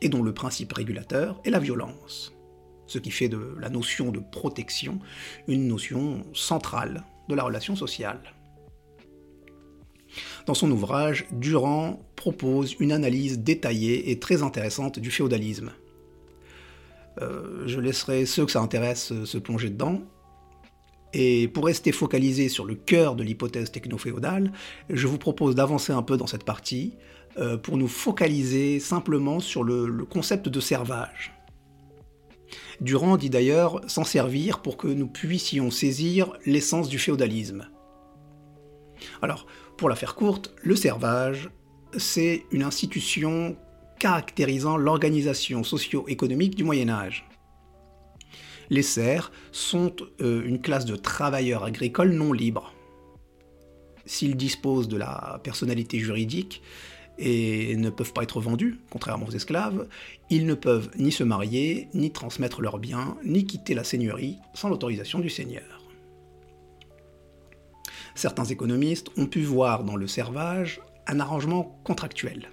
et 0.00 0.08
dont 0.08 0.22
le 0.22 0.32
principe 0.32 0.72
régulateur 0.72 1.40
est 1.44 1.50
la 1.50 1.58
violence, 1.58 2.32
ce 2.86 2.98
qui 2.98 3.10
fait 3.10 3.28
de 3.28 3.54
la 3.60 3.68
notion 3.68 4.10
de 4.10 4.20
protection 4.20 5.00
une 5.48 5.68
notion 5.68 6.24
centrale 6.32 7.04
de 7.28 7.34
la 7.34 7.42
relation 7.44 7.76
sociale. 7.76 8.20
Dans 10.46 10.54
son 10.54 10.70
ouvrage, 10.70 11.26
Durand 11.32 12.00
propose 12.14 12.74
une 12.80 12.92
analyse 12.92 13.40
détaillée 13.40 14.10
et 14.10 14.18
très 14.18 14.42
intéressante 14.42 14.98
du 14.98 15.10
féodalisme. 15.10 15.72
Euh, 17.20 17.62
je 17.66 17.80
laisserai 17.80 18.26
ceux 18.26 18.44
que 18.44 18.52
ça 18.52 18.60
intéresse 18.60 19.12
se 19.24 19.38
plonger 19.38 19.70
dedans, 19.70 20.02
et 21.18 21.48
pour 21.48 21.64
rester 21.64 21.92
focalisé 21.92 22.50
sur 22.50 22.66
le 22.66 22.74
cœur 22.74 23.16
de 23.16 23.22
l'hypothèse 23.22 23.70
techno-féodale, 23.70 24.52
je 24.90 25.06
vous 25.06 25.16
propose 25.16 25.54
d'avancer 25.54 25.92
un 25.92 26.02
peu 26.02 26.18
dans 26.18 26.26
cette 26.26 26.44
partie 26.44 26.92
euh, 27.38 27.56
pour 27.56 27.78
nous 27.78 27.88
focaliser 27.88 28.80
simplement 28.80 29.40
sur 29.40 29.64
le, 29.64 30.04
concept 30.04 30.48
de 30.48 30.60
servage. 30.60 31.32
Durand 32.82 33.16
dit 33.16 33.30
d'ailleurs 33.30 33.80
s'en 33.88 34.04
servir 34.04 34.60
pour 34.60 34.76
que 34.76 34.88
nous 34.88 35.06
puissions 35.06 35.70
saisir 35.70 36.32
l'essence 36.44 36.90
du 36.90 36.98
féodalisme. 36.98 37.66
Alors, 39.22 39.46
pour 39.78 39.88
la 39.88 39.96
faire 39.96 40.14
courte, 40.14 40.54
le 40.62 40.76
servage, 40.76 41.50
c'est 41.96 42.44
une 42.50 42.62
institution 42.62 43.56
caractérisant 43.98 44.76
l'organisation 44.76 45.64
socio-économique 45.64 46.54
du 46.54 46.64
Moyen 46.64 46.88
Âge 46.88 47.26
les 48.70 48.82
serfs 48.82 49.30
sont 49.52 49.94
euh, 50.20 50.42
une 50.44 50.60
classe 50.60 50.84
de 50.84 50.96
travailleurs 50.96 51.64
agricoles 51.64 52.12
non 52.12 52.32
libres. 52.32 52.72
S'ils 54.04 54.36
disposent 54.36 54.88
de 54.88 54.96
la 54.96 55.40
personnalité 55.42 55.98
juridique 55.98 56.62
et 57.18 57.76
ne 57.76 57.90
peuvent 57.90 58.12
pas 58.12 58.22
être 58.22 58.40
vendus, 58.40 58.78
contrairement 58.90 59.26
aux 59.26 59.32
esclaves, 59.32 59.88
ils 60.30 60.46
ne 60.46 60.54
peuvent 60.54 60.90
ni 60.96 61.10
se 61.10 61.24
marier, 61.24 61.88
ni 61.94 62.12
transmettre 62.12 62.60
leurs 62.60 62.78
biens, 62.78 63.16
ni 63.24 63.46
quitter 63.46 63.74
la 63.74 63.84
seigneurie 63.84 64.36
sans 64.54 64.68
l'autorisation 64.68 65.18
du 65.18 65.30
seigneur. 65.30 65.82
Certains 68.14 68.44
économistes 68.44 69.08
ont 69.16 69.26
pu 69.26 69.42
voir 69.42 69.84
dans 69.84 69.96
le 69.96 70.06
servage 70.06 70.80
un 71.06 71.20
arrangement 71.20 71.78
contractuel 71.84 72.50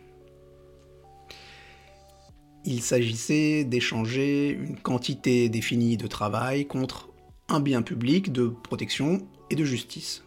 il 2.66 2.82
s'agissait 2.82 3.64
d'échanger 3.64 4.50
une 4.50 4.78
quantité 4.78 5.50
définie 5.50 5.98
de 5.98 6.08
travail 6.08 6.66
contre 6.66 7.10
un 7.50 7.60
bien 7.60 7.82
public 7.82 8.32
de 8.32 8.48
protection 8.48 9.28
et 9.50 9.56
de 9.56 9.66
justice. 9.66 10.24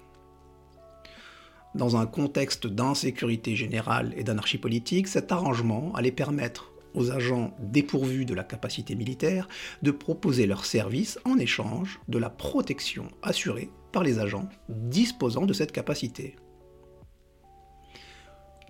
Dans 1.75 1.97
un 1.97 2.07
contexte 2.07 2.67
d'insécurité 2.67 3.55
générale 3.55 4.15
et 4.17 4.25
d'anarchie 4.25 4.59
politique, 4.59 5.09
cet 5.09 5.33
arrangement 5.33 5.93
allait 5.95 6.13
permettre 6.13 6.73
aux 6.95 7.11
agents 7.11 7.55
dépourvus 7.61 8.25
de 8.25 8.35
la 8.35 8.45
capacité 8.45 8.95
militaire 8.95 9.49
de 9.83 9.91
proposer 9.91 10.47
leurs 10.47 10.65
services 10.65 11.19
en 11.25 11.39
échange 11.39 12.01
de 12.09 12.19
la 12.19 12.31
protection 12.31 13.09
assurée 13.23 13.71
par 13.93 14.03
les 14.03 14.19
agents 14.19 14.49
disposant 14.69 15.45
de 15.47 15.53
cette 15.53 15.73
capacité. 15.73 16.37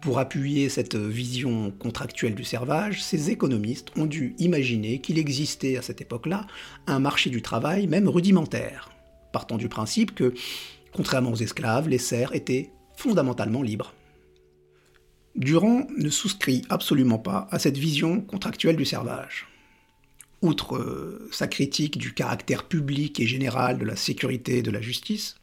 Pour 0.02 0.18
appuyer 0.18 0.68
cette 0.68 0.94
vision 0.94 1.70
contractuelle 1.70 2.34
du 2.34 2.44
servage, 2.44 3.02
ces 3.02 3.30
économistes 3.30 3.88
ont 3.96 4.06
dû 4.06 4.34
imaginer 4.38 5.00
qu'il 5.00 5.18
existait 5.18 5.76
à 5.78 5.82
cette 5.82 6.00
époque-là 6.00 6.46
un 6.86 6.98
marché 6.98 7.30
du 7.30 7.42
travail 7.42 7.86
même 7.86 8.08
rudimentaire, 8.08 8.90
partant 9.32 9.56
du 9.56 9.68
principe 9.68 10.14
que, 10.14 10.34
contrairement 10.92 11.32
aux 11.32 11.36
esclaves, 11.36 11.88
les 11.88 11.98
serfs 11.98 12.34
étaient 12.34 12.70
fondamentalement 12.96 13.62
libres. 13.62 13.94
Durand 15.34 15.86
ne 15.96 16.08
souscrit 16.08 16.62
absolument 16.70 17.18
pas 17.18 17.46
à 17.50 17.58
cette 17.58 17.76
vision 17.76 18.20
contractuelle 18.20 18.76
du 18.76 18.86
servage. 18.86 19.46
outre 20.42 20.76
euh, 20.76 21.28
sa 21.32 21.48
critique 21.48 21.98
du 21.98 22.12
caractère 22.12 22.64
public 22.68 23.18
et 23.20 23.26
général 23.26 23.78
de 23.78 23.84
la 23.84 23.96
sécurité 23.96 24.58
et 24.58 24.62
de 24.62 24.70
la 24.70 24.82
justice, 24.82 25.36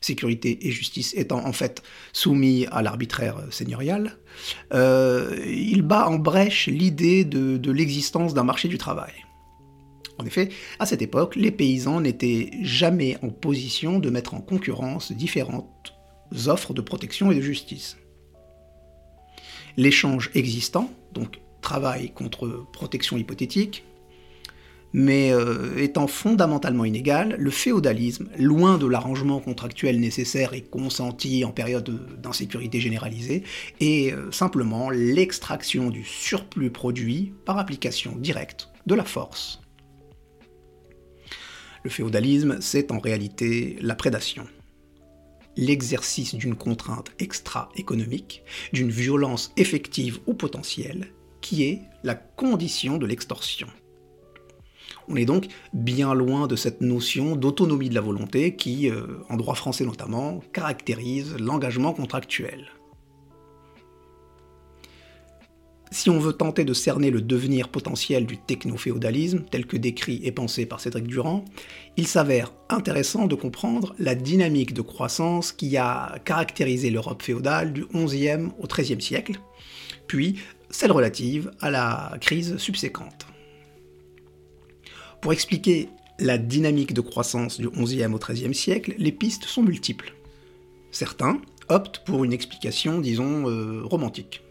sécurité 0.00 0.66
et 0.66 0.70
justice 0.70 1.14
étant 1.16 1.44
en 1.46 1.52
fait 1.52 1.82
soumis 2.12 2.66
à 2.70 2.82
l'arbitraire 2.82 3.36
seigneurial, 3.50 4.16
euh, 4.72 5.36
il 5.46 5.82
bat 5.82 6.08
en 6.08 6.18
brèche 6.18 6.66
l'idée 6.66 7.24
de 7.24 7.70
l'existence 7.70 8.34
d'un 8.34 8.44
marché 8.44 8.68
du 8.68 8.78
travail. 8.78 9.12
En 10.20 10.26
effet, 10.26 10.50
à 10.78 10.84
cette 10.84 11.00
époque, 11.00 11.34
les 11.34 11.50
paysans 11.50 12.02
n'étaient 12.02 12.50
jamais 12.60 13.16
en 13.22 13.30
position 13.30 13.98
de 13.98 14.10
mettre 14.10 14.34
en 14.34 14.42
concurrence 14.42 15.12
différentes 15.12 15.94
offres 16.46 16.74
de 16.74 16.82
protection 16.82 17.32
et 17.32 17.34
de 17.34 17.40
justice. 17.40 17.96
L'échange 19.78 20.30
existant, 20.34 20.90
donc 21.12 21.40
travail 21.62 22.10
contre 22.10 22.66
protection 22.70 23.16
hypothétique, 23.16 23.84
mais 24.92 25.32
euh, 25.32 25.76
étant 25.78 26.06
fondamentalement 26.06 26.84
inégal, 26.84 27.36
le 27.38 27.50
féodalisme, 27.50 28.28
loin 28.38 28.78
de 28.78 28.86
l'arrangement 28.86 29.40
contractuel 29.40 30.00
nécessaire 30.00 30.54
et 30.54 30.62
consenti 30.62 31.44
en 31.44 31.52
période 31.52 32.20
d'insécurité 32.20 32.80
généralisée, 32.80 33.44
est 33.80 34.12
euh, 34.12 34.30
simplement 34.32 34.90
l'extraction 34.90 35.90
du 35.90 36.04
surplus 36.04 36.70
produit 36.70 37.32
par 37.44 37.58
application 37.58 38.16
directe 38.16 38.68
de 38.86 38.94
la 38.94 39.04
force. 39.04 39.60
Le 41.82 41.90
féodalisme, 41.90 42.58
c'est 42.60 42.92
en 42.92 42.98
réalité 42.98 43.78
la 43.80 43.94
prédation. 43.94 44.46
L'exercice 45.56 46.34
d'une 46.34 46.54
contrainte 46.54 47.10
extra-économique, 47.18 48.42
d'une 48.72 48.90
violence 48.90 49.52
effective 49.56 50.20
ou 50.26 50.34
potentielle, 50.34 51.12
qui 51.40 51.64
est 51.64 51.80
la 52.04 52.14
condition 52.14 52.98
de 52.98 53.06
l'extorsion. 53.06 53.66
On 55.10 55.16
est 55.16 55.24
donc 55.24 55.48
bien 55.72 56.14
loin 56.14 56.46
de 56.46 56.54
cette 56.54 56.80
notion 56.80 57.34
d'autonomie 57.34 57.88
de 57.88 57.96
la 57.96 58.00
volonté 58.00 58.54
qui, 58.54 58.88
euh, 58.88 59.18
en 59.28 59.36
droit 59.36 59.56
français 59.56 59.84
notamment, 59.84 60.40
caractérise 60.52 61.36
l'engagement 61.36 61.92
contractuel. 61.92 62.68
Si 65.90 66.08
on 66.08 66.20
veut 66.20 66.32
tenter 66.32 66.64
de 66.64 66.72
cerner 66.72 67.10
le 67.10 67.20
devenir 67.20 67.68
potentiel 67.68 68.24
du 68.24 68.38
techno-féodalisme, 68.38 69.42
tel 69.50 69.66
que 69.66 69.76
décrit 69.76 70.20
et 70.22 70.30
pensé 70.30 70.64
par 70.64 70.78
Cédric 70.78 71.08
Durand, 71.08 71.44
il 71.96 72.06
s'avère 72.06 72.52
intéressant 72.68 73.26
de 73.26 73.34
comprendre 73.34 73.96
la 73.98 74.14
dynamique 74.14 74.72
de 74.72 74.82
croissance 74.82 75.50
qui 75.50 75.76
a 75.76 76.20
caractérisé 76.24 76.90
l'Europe 76.90 77.24
féodale 77.24 77.72
du 77.72 77.84
XIe 77.92 78.50
au 78.60 78.68
XIIIe 78.68 79.02
siècle, 79.02 79.40
puis 80.06 80.36
celle 80.70 80.92
relative 80.92 81.50
à 81.60 81.72
la 81.72 82.16
crise 82.20 82.56
subséquente. 82.58 83.26
Pour 85.20 85.32
expliquer 85.32 85.88
la 86.18 86.38
dynamique 86.38 86.94
de 86.94 87.00
croissance 87.00 87.60
du 87.60 87.68
XIe 87.68 88.06
au 88.06 88.18
XIIIe 88.18 88.54
siècle, 88.54 88.94
les 88.98 89.12
pistes 89.12 89.44
sont 89.44 89.62
multiples. 89.62 90.14
Certains 90.90 91.40
optent 91.68 92.02
pour 92.04 92.24
une 92.24 92.32
explication, 92.32 93.00
disons, 93.00 93.48
euh, 93.48 93.82
romantique 93.84 94.42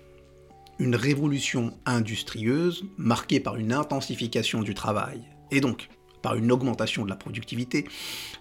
une 0.79 0.95
révolution 0.95 1.77
industrieuse 1.85 2.85
marquée 2.97 3.39
par 3.39 3.57
une 3.57 3.73
intensification 3.73 4.61
du 4.61 4.73
travail, 4.73 5.21
et 5.51 5.59
donc 5.59 5.89
par 6.21 6.35
une 6.35 6.51
augmentation 6.51 7.03
de 7.03 7.09
la 7.09 7.15
productivité, 7.15 7.85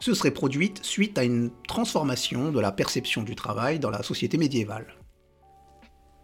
se 0.00 0.14
serait 0.14 0.32
produite 0.32 0.84
suite 0.84 1.18
à 1.18 1.24
une 1.24 1.50
transformation 1.66 2.50
de 2.50 2.60
la 2.60 2.72
perception 2.72 3.22
du 3.22 3.34
travail 3.34 3.78
dans 3.78 3.90
la 3.90 4.02
société 4.02 4.36
médiévale. 4.36 4.94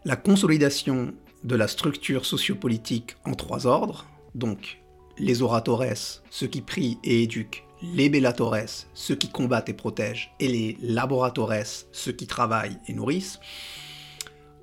La 0.04 0.16
consolidation 0.16 1.14
de 1.44 1.56
la 1.56 1.68
structure 1.68 2.26
sociopolitique 2.26 3.16
en 3.24 3.34
trois 3.34 3.66
ordres, 3.66 4.06
donc 4.34 4.80
les 5.18 5.42
oratores, 5.42 5.84
ceux 6.30 6.46
qui 6.46 6.60
prient 6.60 6.98
et 7.04 7.22
éduquent, 7.22 7.64
les 7.82 8.08
bellatores, 8.08 8.86
ceux 8.94 9.14
qui 9.14 9.28
combattent 9.28 9.68
et 9.68 9.74
protègent, 9.74 10.32
et 10.40 10.48
les 10.48 10.78
laboratores, 10.80 11.52
ceux 11.92 12.12
qui 12.12 12.26
travaillent 12.26 12.78
et 12.88 12.94
nourrissent, 12.94 13.40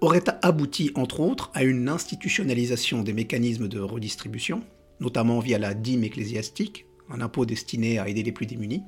aurait 0.02 0.24
abouti 0.42 0.92
entre 0.96 1.20
autres 1.20 1.52
à 1.54 1.64
une 1.64 1.88
institutionnalisation 1.88 3.04
des 3.04 3.14
mécanismes 3.14 3.68
de 3.68 3.80
redistribution, 3.80 4.64
notamment 5.00 5.40
via 5.40 5.60
la 5.60 5.74
dîme 5.74 6.04
ecclésiastique, 6.04 6.86
un 7.10 7.22
impôt 7.22 7.46
destiné 7.46 8.00
à 8.00 8.08
aider 8.08 8.24
les 8.24 8.32
plus 8.32 8.48
démunis. 8.48 8.84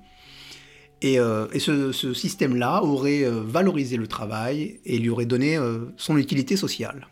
Et, 1.02 1.20
euh, 1.20 1.48
ce, 1.60 2.14
système-là 2.14 2.82
aurait 2.82 3.24
euh, 3.24 3.42
valorisé 3.46 3.98
le 3.98 4.08
travail 4.08 4.80
et 4.86 4.98
lui 4.98 5.10
aurait 5.10 5.26
donné 5.26 5.58
euh, 5.58 5.92
son 5.98 6.18
utilité 6.18 6.56
sociale. 6.56 7.08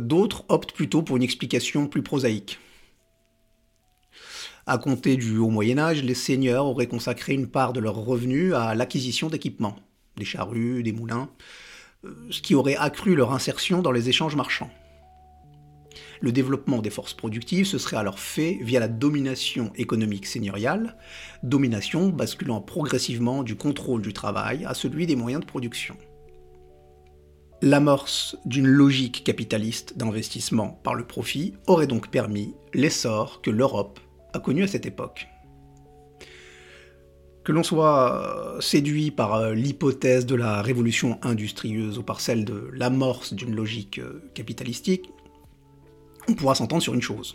D'autres 0.00 0.44
optent 0.48 0.72
plutôt 0.72 1.02
pour 1.02 1.16
une 1.16 1.22
explication 1.22 1.86
plus 1.86 2.02
prosaïque. 2.02 2.58
À 4.70 4.76
compter 4.76 5.16
du 5.16 5.38
Haut 5.38 5.48
Moyen 5.48 5.78
Âge, 5.78 6.02
les 6.02 6.14
seigneurs 6.14 6.66
auraient 6.66 6.88
consacré 6.88 7.32
une 7.32 7.46
part 7.46 7.72
de 7.72 7.80
leurs 7.80 7.94
revenus 7.94 8.52
à 8.52 8.74
l'acquisition 8.74 9.28
d'équipements, 9.28 9.76
des 10.18 10.26
charrues, 10.26 10.82
des 10.82 10.92
moulins, 10.92 11.30
euh, 12.04 12.14
ce 12.28 12.42
qui 12.42 12.54
aurait 12.54 12.76
accru 12.76 13.16
leur 13.16 13.32
insertion 13.32 13.80
dans 13.80 13.92
les 13.92 14.10
échanges 14.10 14.36
marchands. 14.36 14.70
Le 16.20 16.32
développement 16.32 16.82
des 16.82 16.90
forces 16.90 17.14
productives 17.14 17.64
se 17.64 17.78
serait 17.78 17.96
alors 17.96 18.18
fait 18.18 18.58
via 18.60 18.78
la 18.78 18.88
domination 18.88 19.72
économique 19.74 20.26
seigneuriale, 20.26 20.98
domination 21.42 22.10
basculant 22.10 22.60
progressivement 22.60 23.42
du 23.42 23.56
contrôle 23.56 24.02
du 24.02 24.12
travail 24.12 24.66
à 24.66 24.74
celui 24.74 25.06
des 25.06 25.16
moyens 25.16 25.40
de 25.40 25.46
production. 25.46 25.96
L'amorce 27.60 28.36
d'une 28.44 28.68
logique 28.68 29.24
capitaliste 29.24 29.98
d'investissement 29.98 30.78
par 30.84 30.94
le 30.94 31.04
profit 31.04 31.54
aurait 31.66 31.88
donc 31.88 32.08
permis 32.08 32.54
l'essor 32.72 33.40
que 33.42 33.50
l'Europe 33.50 33.98
a 34.32 34.38
connu 34.38 34.62
à 34.62 34.68
cette 34.68 34.86
époque. 34.86 35.26
Que 37.42 37.50
l'on 37.50 37.64
soit 37.64 38.12
euh, 38.14 38.60
séduit 38.60 39.10
par 39.10 39.34
euh, 39.34 39.54
l'hypothèse 39.54 40.24
de 40.24 40.36
la 40.36 40.62
révolution 40.62 41.18
industrieuse 41.22 41.98
ou 41.98 42.04
par 42.04 42.20
celle 42.20 42.44
de 42.44 42.70
l'amorce 42.72 43.32
d'une 43.32 43.56
logique 43.56 43.98
euh, 43.98 44.22
capitalistique, 44.34 45.10
on 46.28 46.34
pourra 46.34 46.54
s'entendre 46.54 46.82
sur 46.82 46.94
une 46.94 47.02
chose. 47.02 47.34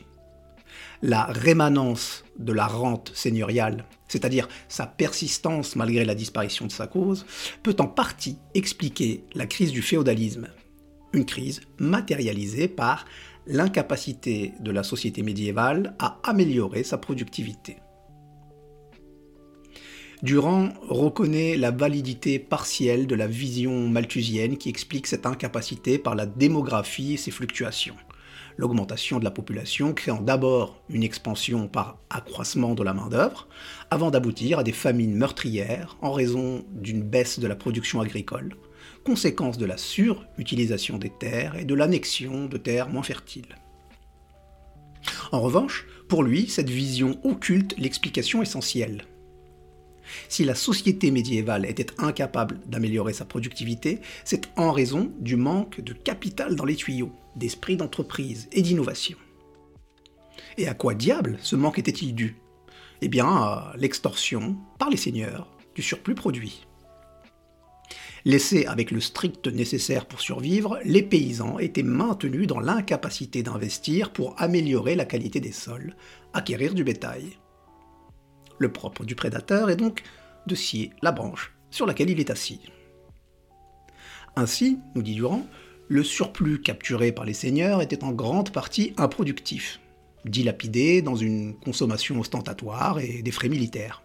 La 1.06 1.26
rémanence 1.26 2.24
de 2.40 2.54
la 2.54 2.66
rente 2.66 3.12
seigneuriale, 3.14 3.84
c'est-à-dire 4.08 4.48
sa 4.70 4.88
persistance 4.88 5.76
malgré 5.76 6.06
la 6.06 6.16
disparition 6.16 6.66
de 6.66 6.72
sa 6.72 6.88
cause, 6.88 7.26
peut 7.62 7.76
en 7.80 7.88
partie 7.88 8.38
expliquer 8.54 9.26
la 9.36 9.46
crise 9.46 9.74
du 9.74 9.82
féodalisme. 9.82 10.48
Une 11.12 11.26
crise 11.26 11.60
matérialisée 11.78 12.70
par 12.70 13.04
l'incapacité 13.46 14.54
de 14.62 14.72
la 14.72 14.82
société 14.82 15.24
médiévale 15.24 15.94
à 16.00 16.22
améliorer 16.24 16.84
sa 16.84 16.98
productivité. 16.98 17.80
Durand 20.22 20.70
reconnaît 20.88 21.58
la 21.58 21.72
validité 21.72 22.40
partielle 22.40 23.08
de 23.08 23.16
la 23.16 23.28
vision 23.28 23.90
malthusienne 23.90 24.58
qui 24.58 24.70
explique 24.70 25.08
cette 25.08 25.26
incapacité 25.26 25.98
par 25.98 26.16
la 26.16 26.26
démographie 26.26 27.16
et 27.16 27.18
ses 27.18 27.32
fluctuations. 27.32 27.98
L'augmentation 28.58 29.20
de 29.20 29.24
la 29.24 29.32
population 29.32 29.94
créant 29.94 30.22
d'abord 30.22 30.84
une 30.90 31.04
expansion 31.04 31.68
par 31.68 32.00
accroissement 32.10 32.76
de 32.76 32.84
la 32.84 32.94
main-d'œuvre, 32.94 33.48
avant 33.90 34.12
d'aboutir 34.12 34.60
à 34.60 34.64
des 34.64 34.72
famines 34.72 35.16
meurtrières 35.16 35.98
en 36.02 36.12
raison 36.12 36.64
d'une 36.72 37.02
baisse 37.02 37.40
de 37.40 37.48
la 37.48 37.56
production 37.56 38.00
agricole, 38.00 38.56
conséquence 39.04 39.58
de 39.58 39.66
la 39.66 39.78
surutilisation 39.78 40.98
des 40.98 41.10
terres 41.10 41.56
et 41.56 41.66
de 41.66 41.74
l'annexion 41.74 42.46
de 42.46 42.58
terres 42.58 42.90
moins 42.90 43.04
fertiles. 43.04 43.56
En 45.32 45.42
revanche, 45.42 45.88
pour 46.08 46.24
lui, 46.24 46.48
cette 46.48 46.70
vision 46.70 47.20
occulte 47.24 47.76
l'explication 47.78 48.42
essentielle. 48.42 49.06
Si 50.30 50.44
la 50.44 50.54
société 50.54 51.12
médiévale 51.12 51.66
était 51.66 51.88
incapable 51.98 52.60
d'améliorer 52.68 53.14
sa 53.14 53.26
productivité, 53.26 54.00
c'est 54.26 54.50
en 54.58 54.72
raison 54.72 55.12
du 55.20 55.36
manque 55.36 55.82
de 55.82 55.94
capital 55.94 56.56
dans 56.56 56.66
les 56.66 56.76
tuyaux, 56.76 57.12
d'esprit 57.36 57.78
d'entreprise 57.78 58.48
et 58.52 58.62
d'innovation. 58.62 59.18
Et 60.58 60.68
à 60.68 60.74
quoi 60.74 60.94
diable 60.94 61.38
ce 61.42 61.56
manque 61.56 61.80
était-il 61.80 62.14
dû? 62.16 62.38
Eh 63.02 63.08
bien, 63.08 63.26
à 63.26 63.74
l'extorsion, 63.78 64.58
par 64.80 64.90
les 64.90 64.98
seigneurs, 64.98 65.50
du 65.76 65.82
surplus 65.82 66.16
produit. 66.16 66.66
Laissés 68.26 68.66
avec 68.66 68.92
le 68.92 69.02
strict 69.02 69.48
nécessaire 69.48 70.06
pour 70.06 70.22
survivre, 70.22 70.80
les 70.86 71.04
paysans 71.04 71.60
étaient 71.60 71.84
maintenus 71.84 72.48
dans 72.48 72.62
l'incapacité 72.62 73.44
d'investir 73.44 74.14
pour 74.14 74.42
améliorer 74.42 74.96
la 74.96 75.04
qualité 75.04 75.42
des 75.42 75.52
sols, 75.52 75.96
acquérir 76.34 76.74
du 76.74 76.86
bétail. 76.86 77.38
Le 78.60 78.72
propre 78.72 79.04
du 79.04 79.16
prédateur 79.16 79.70
est 79.70 79.76
donc 79.76 80.04
de 80.48 80.56
scier 80.56 80.94
la 81.02 81.12
branche 81.12 81.54
sur 81.70 81.86
laquelle 81.86 82.10
il 82.10 82.20
est 82.20 82.30
assis. 82.30 82.62
Ainsi, 84.38 84.80
nous 84.96 85.04
dit 85.04 85.16
Durand, 85.16 85.46
le 85.94 86.04
surplus 86.04 86.60
capturé 86.60 87.12
par 87.12 87.24
les 87.24 87.36
seigneurs 87.36 87.84
était 87.84 88.04
en 88.04 88.14
grande 88.14 88.52
partie 88.52 88.94
improductif, 88.98 89.80
dilapidé 90.26 91.04
dans 91.04 91.16
une 91.16 91.54
consommation 91.54 92.20
ostentatoire 92.20 93.00
et 93.00 93.22
des 93.22 93.30
frais 93.30 93.48
militaires. 93.48 94.02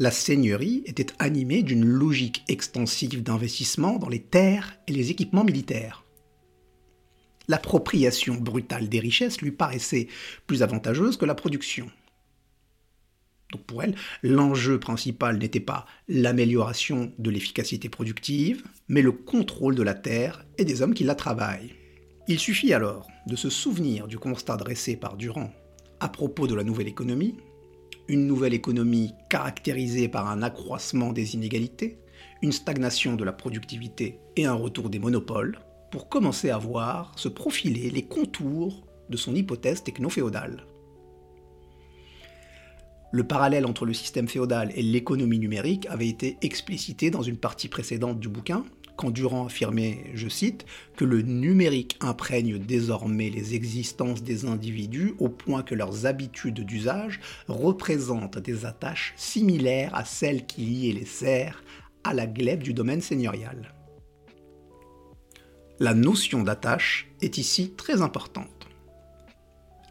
La 0.00 0.10
seigneurie 0.10 0.82
était 0.84 1.06
animée 1.20 1.62
d'une 1.62 1.84
logique 1.84 2.42
extensive 2.48 3.22
d'investissement 3.22 3.98
dans 3.98 4.08
les 4.08 4.20
terres 4.20 4.76
et 4.88 4.92
les 4.92 5.12
équipements 5.12 5.44
militaires. 5.44 6.04
l'appropriation 7.46 8.34
brutale 8.34 8.88
des 8.88 8.98
richesses 8.98 9.40
lui 9.40 9.52
paraissait 9.52 10.08
plus 10.48 10.64
avantageuse 10.64 11.16
que 11.16 11.24
la 11.24 11.36
production. 11.36 11.88
Donc 13.52 13.62
pour 13.62 13.82
elle, 13.82 13.94
l'enjeu 14.22 14.78
principal 14.78 15.38
n'était 15.38 15.60
pas 15.60 15.86
l'amélioration 16.08 17.12
de 17.18 17.30
l'efficacité 17.30 17.88
productive, 17.88 18.62
mais 18.88 19.02
le 19.02 19.12
contrôle 19.12 19.74
de 19.74 19.82
la 19.82 19.94
terre 19.94 20.44
et 20.58 20.64
des 20.64 20.82
hommes 20.82 20.94
qui 20.94 21.04
la 21.04 21.14
travaillent. 21.14 21.74
Il 22.28 22.38
suffit 22.38 22.72
alors 22.72 23.08
de 23.26 23.36
se 23.36 23.50
souvenir 23.50 24.06
du 24.06 24.18
constat 24.18 24.56
dressé 24.56 24.96
par 24.96 25.16
Durand 25.16 25.50
à 26.00 26.08
propos 26.08 26.46
de 26.46 26.54
la 26.54 26.64
nouvelle 26.64 26.88
économie, 26.88 27.36
une 28.08 28.26
nouvelle 28.26 28.54
économie 28.54 29.12
caractérisée 29.28 30.08
par 30.08 30.28
un 30.28 30.42
accroissement 30.42 31.12
des 31.12 31.34
inégalités, 31.34 31.98
une 32.42 32.52
stagnation 32.52 33.16
de 33.16 33.24
la 33.24 33.32
productivité 33.32 34.18
et 34.36 34.46
un 34.46 34.54
retour 34.54 34.88
des 34.88 34.98
monopoles, 34.98 35.58
pour 35.90 36.08
commencer 36.08 36.50
à 36.50 36.58
voir 36.58 37.12
se 37.16 37.28
profiler 37.28 37.90
les 37.90 38.06
contours 38.06 38.86
de 39.10 39.16
son 39.16 39.34
hypothèse 39.34 39.82
techno-féodale. 39.82 40.64
Le 43.12 43.24
parallèle 43.24 43.66
entre 43.66 43.86
le 43.86 43.92
système 43.92 44.28
féodal 44.28 44.70
et 44.76 44.82
l'économie 44.82 45.40
numérique 45.40 45.86
avait 45.90 46.08
été 46.08 46.38
explicité 46.42 47.10
dans 47.10 47.22
une 47.22 47.36
partie 47.36 47.68
précédente 47.68 48.20
du 48.20 48.28
bouquin, 48.28 48.64
quand 48.96 49.10
Durand 49.10 49.46
affirmait, 49.46 50.04
je 50.14 50.28
cite, 50.28 50.66
que 50.94 51.06
le 51.06 51.22
numérique 51.22 51.96
imprègne 52.00 52.58
désormais 52.58 53.30
les 53.30 53.54
existences 53.54 54.22
des 54.22 54.44
individus 54.44 55.14
au 55.18 55.28
point 55.30 55.62
que 55.62 55.74
leurs 55.74 56.06
habitudes 56.06 56.60
d'usage 56.60 57.18
représentent 57.48 58.38
des 58.38 58.66
attaches 58.66 59.14
similaires 59.16 59.94
à 59.94 60.04
celles 60.04 60.46
qui 60.46 60.66
liaient 60.66 60.92
les 60.92 61.06
serfs 61.06 61.64
à 62.04 62.14
la 62.14 62.26
glèbe 62.26 62.62
du 62.62 62.74
domaine 62.74 63.00
seigneurial. 63.00 63.74
La 65.78 65.94
notion 65.94 66.42
d'attache 66.42 67.10
est 67.22 67.38
ici 67.38 67.72
très 67.74 68.02
importante. 68.02 68.59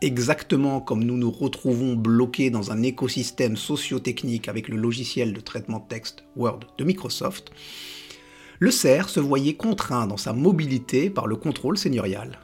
Exactement 0.01 0.79
comme 0.79 1.03
nous 1.03 1.17
nous 1.17 1.29
retrouvons 1.29 1.93
bloqués 1.93 2.49
dans 2.49 2.71
un 2.71 2.83
écosystème 2.83 3.57
socio-technique 3.57 4.47
avec 4.47 4.69
le 4.69 4.77
logiciel 4.77 5.33
de 5.33 5.41
traitement 5.41 5.79
de 5.79 5.87
texte 5.89 6.23
Word 6.37 6.61
de 6.77 6.85
Microsoft, 6.85 7.51
le 8.59 8.71
cerf 8.71 9.09
se 9.09 9.19
voyait 9.19 9.55
contraint 9.55 10.07
dans 10.07 10.15
sa 10.15 10.31
mobilité 10.31 11.09
par 11.09 11.27
le 11.27 11.35
contrôle 11.35 11.77
seigneurial. 11.77 12.39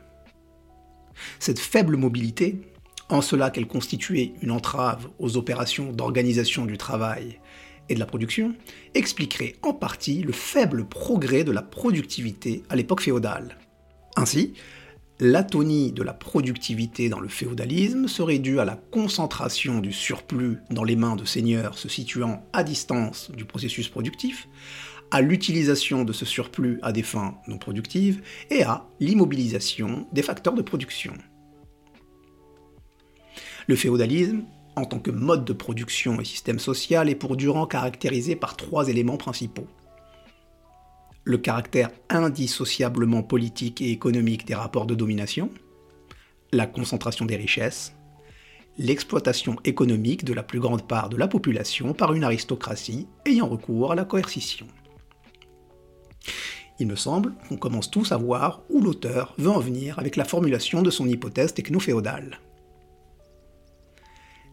Cette 1.39 1.59
faible 1.59 1.95
mobilité, 1.95 2.59
en 3.07 3.21
cela 3.21 3.49
qu'elle 3.51 3.67
constituait 3.67 4.33
une 4.41 4.51
entrave 4.51 5.07
aux 5.17 5.37
opérations 5.37 5.93
d'organisation 5.93 6.65
du 6.65 6.77
travail 6.77 7.39
et 7.87 7.95
de 7.95 7.99
la 7.99 8.05
production, 8.05 8.53
expliquerait 8.95 9.55
en 9.61 9.73
partie 9.73 10.23
le 10.23 10.33
faible 10.33 10.85
progrès 10.89 11.45
de 11.45 11.53
la 11.53 11.61
productivité 11.61 12.63
à 12.69 12.75
l'époque 12.75 13.01
féodale. 13.01 13.57
Ainsi, 14.17 14.53
l'atonie 15.19 15.91
de 15.91 16.03
la 16.03 16.13
productivité 16.13 17.07
dans 17.07 17.19
le 17.19 17.29
féodalisme 17.29 18.07
serait 18.07 18.39
due 18.39 18.59
à 18.59 18.65
la 18.65 18.75
concentration 18.75 19.79
du 19.79 19.93
surplus 19.93 20.57
dans 20.69 20.83
les 20.83 20.95
mains 20.95 21.15
de 21.15 21.25
seigneurs 21.25 21.77
se 21.77 21.87
situant 21.87 22.43
à 22.51 22.63
distance 22.63 23.31
du 23.31 23.45
processus 23.45 23.87
productif, 23.87 24.47
à 25.11 25.21
l'utilisation 25.21 26.03
de 26.03 26.11
ce 26.11 26.25
surplus 26.25 26.79
à 26.81 26.91
des 26.91 27.03
fins 27.03 27.37
non 27.47 27.57
productives 27.57 28.21
et 28.49 28.63
à 28.63 28.85
l'immobilisation 28.99 30.07
des 30.11 30.23
facteurs 30.23 30.53
de 30.53 30.61
production. 30.61 31.13
Le 33.67 33.75
féodalisme, 33.75 34.43
en 34.75 34.85
tant 34.85 34.99
que 34.99 35.11
mode 35.11 35.45
de 35.45 35.53
production 35.53 36.19
et 36.19 36.25
système 36.25 36.59
social, 36.59 37.09
est 37.09 37.15
pour 37.15 37.37
Durand 37.37 37.65
caractérisé 37.65 38.35
par 38.35 38.57
trois 38.57 38.89
éléments 38.89 39.17
principaux. 39.17 39.67
Le 41.27 41.39
caractère 41.39 41.89
indissociablement 42.09 43.23
politique 43.23 43.81
et 43.81 43.89
économique 43.89 44.45
des 44.45 44.53
rapports 44.53 44.85
de 44.85 44.93
domination, 44.93 45.49
la 46.51 46.67
concentration 46.67 47.25
des 47.25 47.35
richesses, 47.35 47.95
l'exploitation 48.77 49.55
économique 49.63 50.23
de 50.23 50.33
la 50.33 50.43
plus 50.43 50.59
grande 50.59 50.87
part 50.87 51.09
de 51.09 51.17
la 51.17 51.27
population 51.27 51.93
par 51.93 52.13
une 52.13 52.23
aristocratie 52.23 53.07
ayant 53.25 53.47
recours 53.47 53.91
à 53.91 53.95
la 53.95 54.05
coercition. 54.05 54.67
Il 56.79 56.85
me 56.85 56.95
semble 56.95 57.33
qu'on 57.49 57.57
commence 57.57 57.89
tous 57.89 58.11
à 58.11 58.17
voir 58.17 58.61
où 58.69 58.79
l'auteur 58.79 59.33
veut 59.39 59.49
en 59.49 59.59
venir 59.59 59.97
avec 59.97 60.17
la 60.17 60.25
formulation 60.25 60.83
de 60.83 60.91
son 60.91 61.07
hypothèse 61.07 61.55
techno-féodale. 61.55 62.39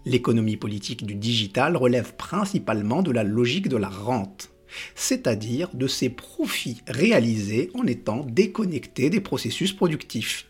L'économie 0.07 0.57
politique 0.57 1.05
du 1.05 1.17
digital 1.17 1.77
relève 1.77 2.15
principalement 2.15 3.03
de 3.03 3.11
la 3.11 3.25
logique 3.25 3.69
de 3.69 3.77
la 3.77 3.91
rente, 3.91 4.52
c'est-à-dire 4.95 5.71
de 5.75 5.87
ses 5.87 6.09
profits 6.09 6.83
réalisés 6.87 7.71
en 7.75 7.87
étant 7.87 8.25
déconnectés 8.25 9.11
des 9.11 9.21
processus 9.21 9.73
productifs. 9.73 10.47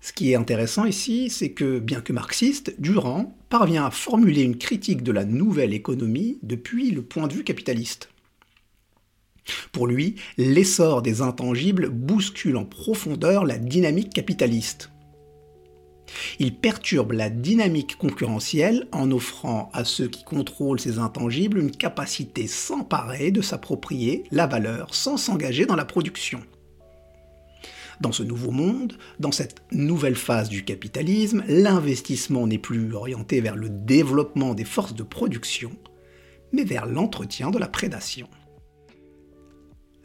Ce 0.00 0.12
qui 0.12 0.30
est 0.30 0.36
intéressant 0.36 0.84
ici, 0.84 1.30
c'est 1.30 1.50
que, 1.50 1.80
bien 1.80 2.00
que 2.00 2.12
marxiste, 2.12 2.80
Durand 2.80 3.36
parvient 3.48 3.86
à 3.86 3.90
formuler 3.90 4.42
une 4.42 4.56
critique 4.56 5.02
de 5.02 5.10
la 5.10 5.24
nouvelle 5.24 5.74
économie 5.74 6.38
depuis 6.44 6.92
le 6.92 7.02
point 7.02 7.26
de 7.26 7.34
vue 7.34 7.42
capitaliste. 7.42 8.08
Pour 9.72 9.86
lui, 9.86 10.14
l'essor 10.38 11.02
des 11.02 11.22
intangibles 11.22 11.88
bouscule 11.88 12.56
en 12.56 12.64
profondeur 12.64 13.44
la 13.44 13.58
dynamique 13.58 14.12
capitaliste. 14.12 14.90
Il 16.38 16.54
perturbe 16.54 17.12
la 17.12 17.30
dynamique 17.30 17.96
concurrentielle 17.96 18.86
en 18.92 19.10
offrant 19.10 19.70
à 19.72 19.84
ceux 19.84 20.08
qui 20.08 20.24
contrôlent 20.24 20.80
ces 20.80 20.98
intangibles 20.98 21.58
une 21.58 21.70
capacité 21.70 22.46
sans 22.46 22.84
pareil 22.84 23.32
de 23.32 23.42
s'approprier 23.42 24.24
la 24.30 24.46
valeur 24.46 24.94
sans 24.94 25.16
s'engager 25.16 25.66
dans 25.66 25.76
la 25.76 25.84
production. 25.84 26.40
Dans 28.00 28.12
ce 28.12 28.22
nouveau 28.22 28.50
monde, 28.50 28.98
dans 29.20 29.32
cette 29.32 29.62
nouvelle 29.72 30.16
phase 30.16 30.50
du 30.50 30.64
capitalisme, 30.64 31.42
l'investissement 31.48 32.46
n'est 32.46 32.58
plus 32.58 32.92
orienté 32.94 33.40
vers 33.40 33.56
le 33.56 33.70
développement 33.70 34.54
des 34.54 34.66
forces 34.66 34.94
de 34.94 35.02
production, 35.02 35.72
mais 36.52 36.64
vers 36.64 36.86
l'entretien 36.86 37.50
de 37.50 37.58
la 37.58 37.68
prédation 37.68 38.28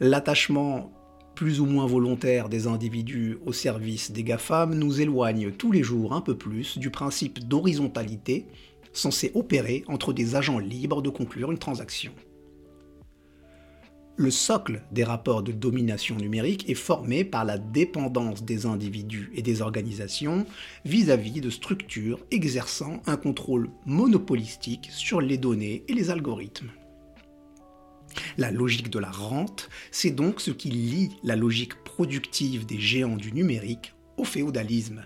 l'attachement 0.02 0.92
plus 1.42 1.58
ou 1.58 1.66
moins 1.66 1.86
volontaire 1.86 2.48
des 2.48 2.68
individus 2.68 3.36
au 3.44 3.52
service 3.52 4.12
des 4.12 4.22
GAFAM 4.22 4.76
nous 4.76 5.00
éloigne 5.00 5.50
tous 5.50 5.72
les 5.72 5.82
jours 5.82 6.12
un 6.12 6.20
peu 6.20 6.36
plus 6.38 6.78
du 6.78 6.88
principe 6.88 7.40
d'horizontalité 7.48 8.46
censé 8.92 9.32
opérer 9.34 9.82
entre 9.88 10.12
des 10.12 10.36
agents 10.36 10.60
libres 10.60 11.02
de 11.02 11.10
conclure 11.10 11.50
une 11.50 11.58
transaction. 11.58 12.12
Le 14.14 14.30
socle 14.30 14.84
des 14.92 15.02
rapports 15.02 15.42
de 15.42 15.50
domination 15.50 16.14
numérique 16.14 16.70
est 16.70 16.74
formé 16.74 17.24
par 17.24 17.44
la 17.44 17.58
dépendance 17.58 18.44
des 18.44 18.64
individus 18.64 19.32
et 19.34 19.42
des 19.42 19.62
organisations 19.62 20.46
vis-à-vis 20.84 21.40
-vis 21.40 21.42
de 21.42 21.50
structures 21.50 22.20
exerçant 22.30 23.02
un 23.06 23.16
contrôle 23.16 23.68
monopolistique 23.84 24.90
sur 24.92 25.20
les 25.20 25.38
données 25.38 25.82
et 25.88 25.92
les 25.92 26.08
algorithmes. 26.10 26.70
La 28.38 28.50
logique 28.50 28.90
de 28.90 28.98
la 28.98 29.10
rente, 29.10 29.68
c'est 29.90 30.10
donc 30.10 30.40
ce 30.40 30.50
qui 30.50 30.70
lie 30.70 31.10
la 31.22 31.36
logique 31.36 31.74
productive 31.84 32.66
des 32.66 32.80
géants 32.80 33.16
du 33.16 33.32
numérique 33.32 33.94
au 34.16 34.24
féodalisme. 34.24 35.04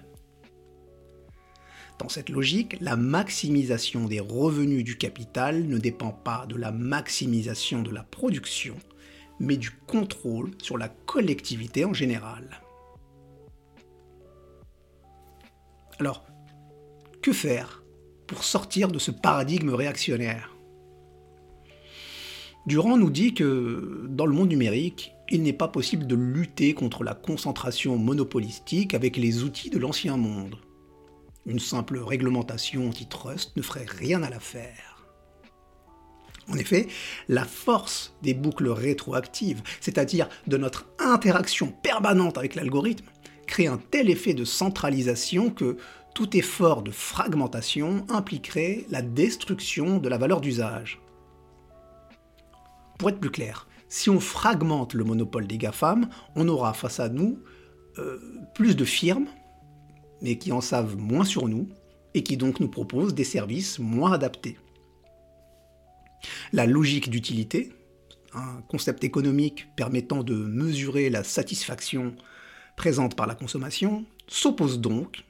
Dans 1.99 2.09
cette 2.09 2.29
logique, 2.29 2.77
la 2.81 2.97
maximisation 2.97 4.05
des 4.05 4.21
revenus 4.21 4.85
du 4.85 4.99
capital 4.99 5.67
ne 5.67 5.79
dépend 5.79 6.11
pas 6.11 6.47
de 6.47 6.57
la 6.57 6.71
maximisation 6.71 7.83
de 7.83 7.91
la 7.91 8.03
production, 8.03 8.77
mais 9.41 9.57
du 9.57 9.71
contrôle 9.71 10.51
sur 10.63 10.77
la 10.77 10.89
collectivité 10.89 11.85
en 11.85 11.95
général. 11.95 12.61
Alors, 15.99 16.27
que 17.23 17.33
faire 17.33 17.83
pour 18.27 18.45
sortir 18.45 18.89
de 18.89 18.99
ce 18.99 19.11
paradigme 19.11 19.71
réactionnaire? 19.71 20.56
Durand 22.67 22.97
nous 22.97 23.11
dit 23.11 23.33
que 23.33 24.07
dans 24.09 24.27
le 24.27 24.35
monde 24.35 24.49
numérique, 24.49 25.13
il 25.31 25.45
n'est 25.45 25.53
pas 25.53 25.69
possible 25.69 26.05
de 26.05 26.17
lutter 26.17 26.75
contre 26.75 27.05
la 27.05 27.15
concentration 27.15 27.97
monopolistique 27.97 28.93
avec 28.93 29.17
les 29.17 29.45
outils 29.45 29.71
de 29.71 29.79
l'ancien 29.79 30.17
monde. 30.17 30.57
Une 31.47 31.61
simple 31.61 31.99
réglementation 31.99 32.89
antitrust 32.89 33.57
ne 33.57 33.63
ferait 33.63 33.87
rien 33.89 34.25
à 34.25 34.31
l'affaire. 34.31 35.07
En 36.49 36.59
effet, 36.59 36.89
la 37.29 37.45
force 37.45 38.17
des 38.23 38.35
boucles 38.35 38.69
rétroactives, 38.69 39.63
c'est-à-dire 39.81 40.29
de 40.49 40.57
notre 40.57 40.87
interaction 40.99 41.73
permanente 41.85 42.37
avec 42.37 42.57
l'algorithme, 42.57 43.07
crée 43.47 43.69
un 43.69 43.79
tel 43.79 44.11
effet 44.11 44.35
de 44.35 44.45
centralisation 44.45 45.51
que 45.51 45.77
tout 46.17 46.37
effort 46.37 46.83
de 46.83 46.91
fragmentation 46.91 48.05
impliquerait 48.09 48.87
la 48.91 49.03
destruction 49.03 49.99
de 49.99 50.09
la 50.09 50.19
valeur 50.19 50.41
d'usage. 50.41 51.01
Pour 52.99 53.11
être 53.11 53.21
plus 53.21 53.31
clair, 53.31 53.67
si 53.89 54.11
on 54.11 54.21
fragmente 54.21 54.95
le 54.95 55.05
monopole 55.05 55.47
des 55.47 55.59
GAFAM, 55.59 56.09
on 56.35 56.49
aura 56.49 56.73
face 56.73 57.01
à 57.01 57.09
nous 57.09 57.39
euh, 57.99 58.19
plus 58.55 58.77
de 58.77 58.85
firmes, 58.85 59.27
mais 60.23 60.39
qui 60.39 60.53
en 60.53 60.61
savent 60.61 60.97
moins 60.97 61.25
sur 61.25 61.49
nous, 61.49 61.69
et 62.15 62.23
qui 62.23 62.37
donc 62.37 62.61
nous 62.61 62.69
proposent 62.69 63.15
des 63.15 63.25
services 63.25 63.79
moins 63.79 64.13
adaptés. 64.13 64.59
La 66.53 66.67
logique 66.67 67.11
d'utilité, 67.11 67.73
un 68.33 68.63
concept 68.69 69.05
économique 69.05 69.69
permettant 69.77 70.23
de 70.23 70.35
mesurer 70.35 71.11
la 71.11 71.23
satisfaction 71.25 72.15
présente 72.77 73.17
par 73.17 73.27
la 73.27 73.35
consommation, 73.35 74.05
s'oppose 74.27 74.81
donc 74.81 75.25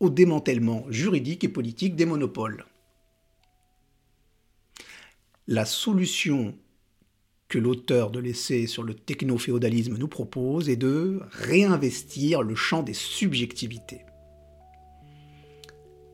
au 0.00 0.10
démantèlement 0.10 0.84
juridique 0.90 1.44
et 1.44 1.48
politique 1.48 1.96
des 1.96 2.06
monopoles. 2.06 2.66
La 5.46 5.64
solution 5.64 6.54
que 7.48 7.58
l'auteur 7.58 8.10
de 8.10 8.18
l'essai 8.18 8.66
sur 8.66 8.82
le 8.82 8.94
techno-féodalisme 8.94 9.96
nous 9.96 10.08
propose 10.08 10.68
est 10.68 10.76
de 10.76 11.20
réinvestir 11.30 12.42
le 12.42 12.54
champ 12.54 12.82
des 12.82 12.94
subjectivités 12.94 14.06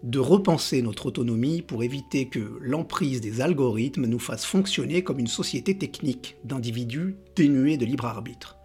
de 0.03 0.19
repenser 0.19 0.83
notre 0.83 1.07
autonomie 1.07 1.63
pour 1.63 1.85
éviter 1.85 2.29
que 2.29 2.59
l'emprise 2.61 3.21
des 3.21 3.41
algorithmes 3.41 4.07
nous 4.07 4.19
fasse 4.19 4.45
fonctionner 4.45 5.05
comme 5.05 5.21
une 5.21 5.29
société 5.29 5.79
technique 5.79 6.37
d'individus 6.45 7.17
dénués 7.37 7.77
de 7.77 7.87
libre 7.87 8.07
arbitre, 8.07 8.59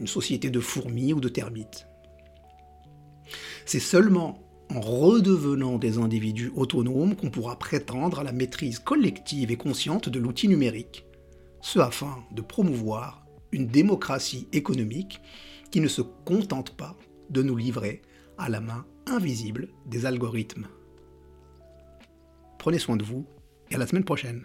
une 0.00 0.08
société 0.08 0.50
de 0.50 0.60
fourmis 0.60 1.12
ou 1.12 1.20
de 1.20 1.28
termites. 1.28 1.86
C'est 3.64 3.80
seulement 3.80 4.40
en 4.70 4.80
redevenant 4.80 5.78
des 5.78 5.98
individus 5.98 6.50
autonomes 6.56 7.14
qu'on 7.14 7.30
pourra 7.30 7.56
prétendre 7.56 8.18
à 8.18 8.24
la 8.24 8.32
maîtrise 8.32 8.80
collective 8.80 9.52
et 9.52 9.56
consciente 9.56 10.08
de 10.08 10.18
l'outil 10.18 10.48
numérique, 10.48 11.05
ce 11.60 11.78
afin 11.78 12.24
de 12.30 12.42
promouvoir 12.42 13.26
une 13.52 13.66
démocratie 13.66 14.48
économique 14.52 15.20
qui 15.70 15.80
ne 15.80 15.88
se 15.88 16.02
contente 16.02 16.76
pas 16.76 16.96
de 17.30 17.42
nous 17.42 17.56
livrer 17.56 18.02
à 18.38 18.48
la 18.48 18.60
main 18.60 18.84
invisible 19.06 19.68
des 19.86 20.06
algorithmes. 20.06 20.68
Prenez 22.58 22.78
soin 22.78 22.96
de 22.96 23.04
vous 23.04 23.26
et 23.70 23.76
à 23.76 23.78
la 23.78 23.86
semaine 23.86 24.04
prochaine. 24.04 24.44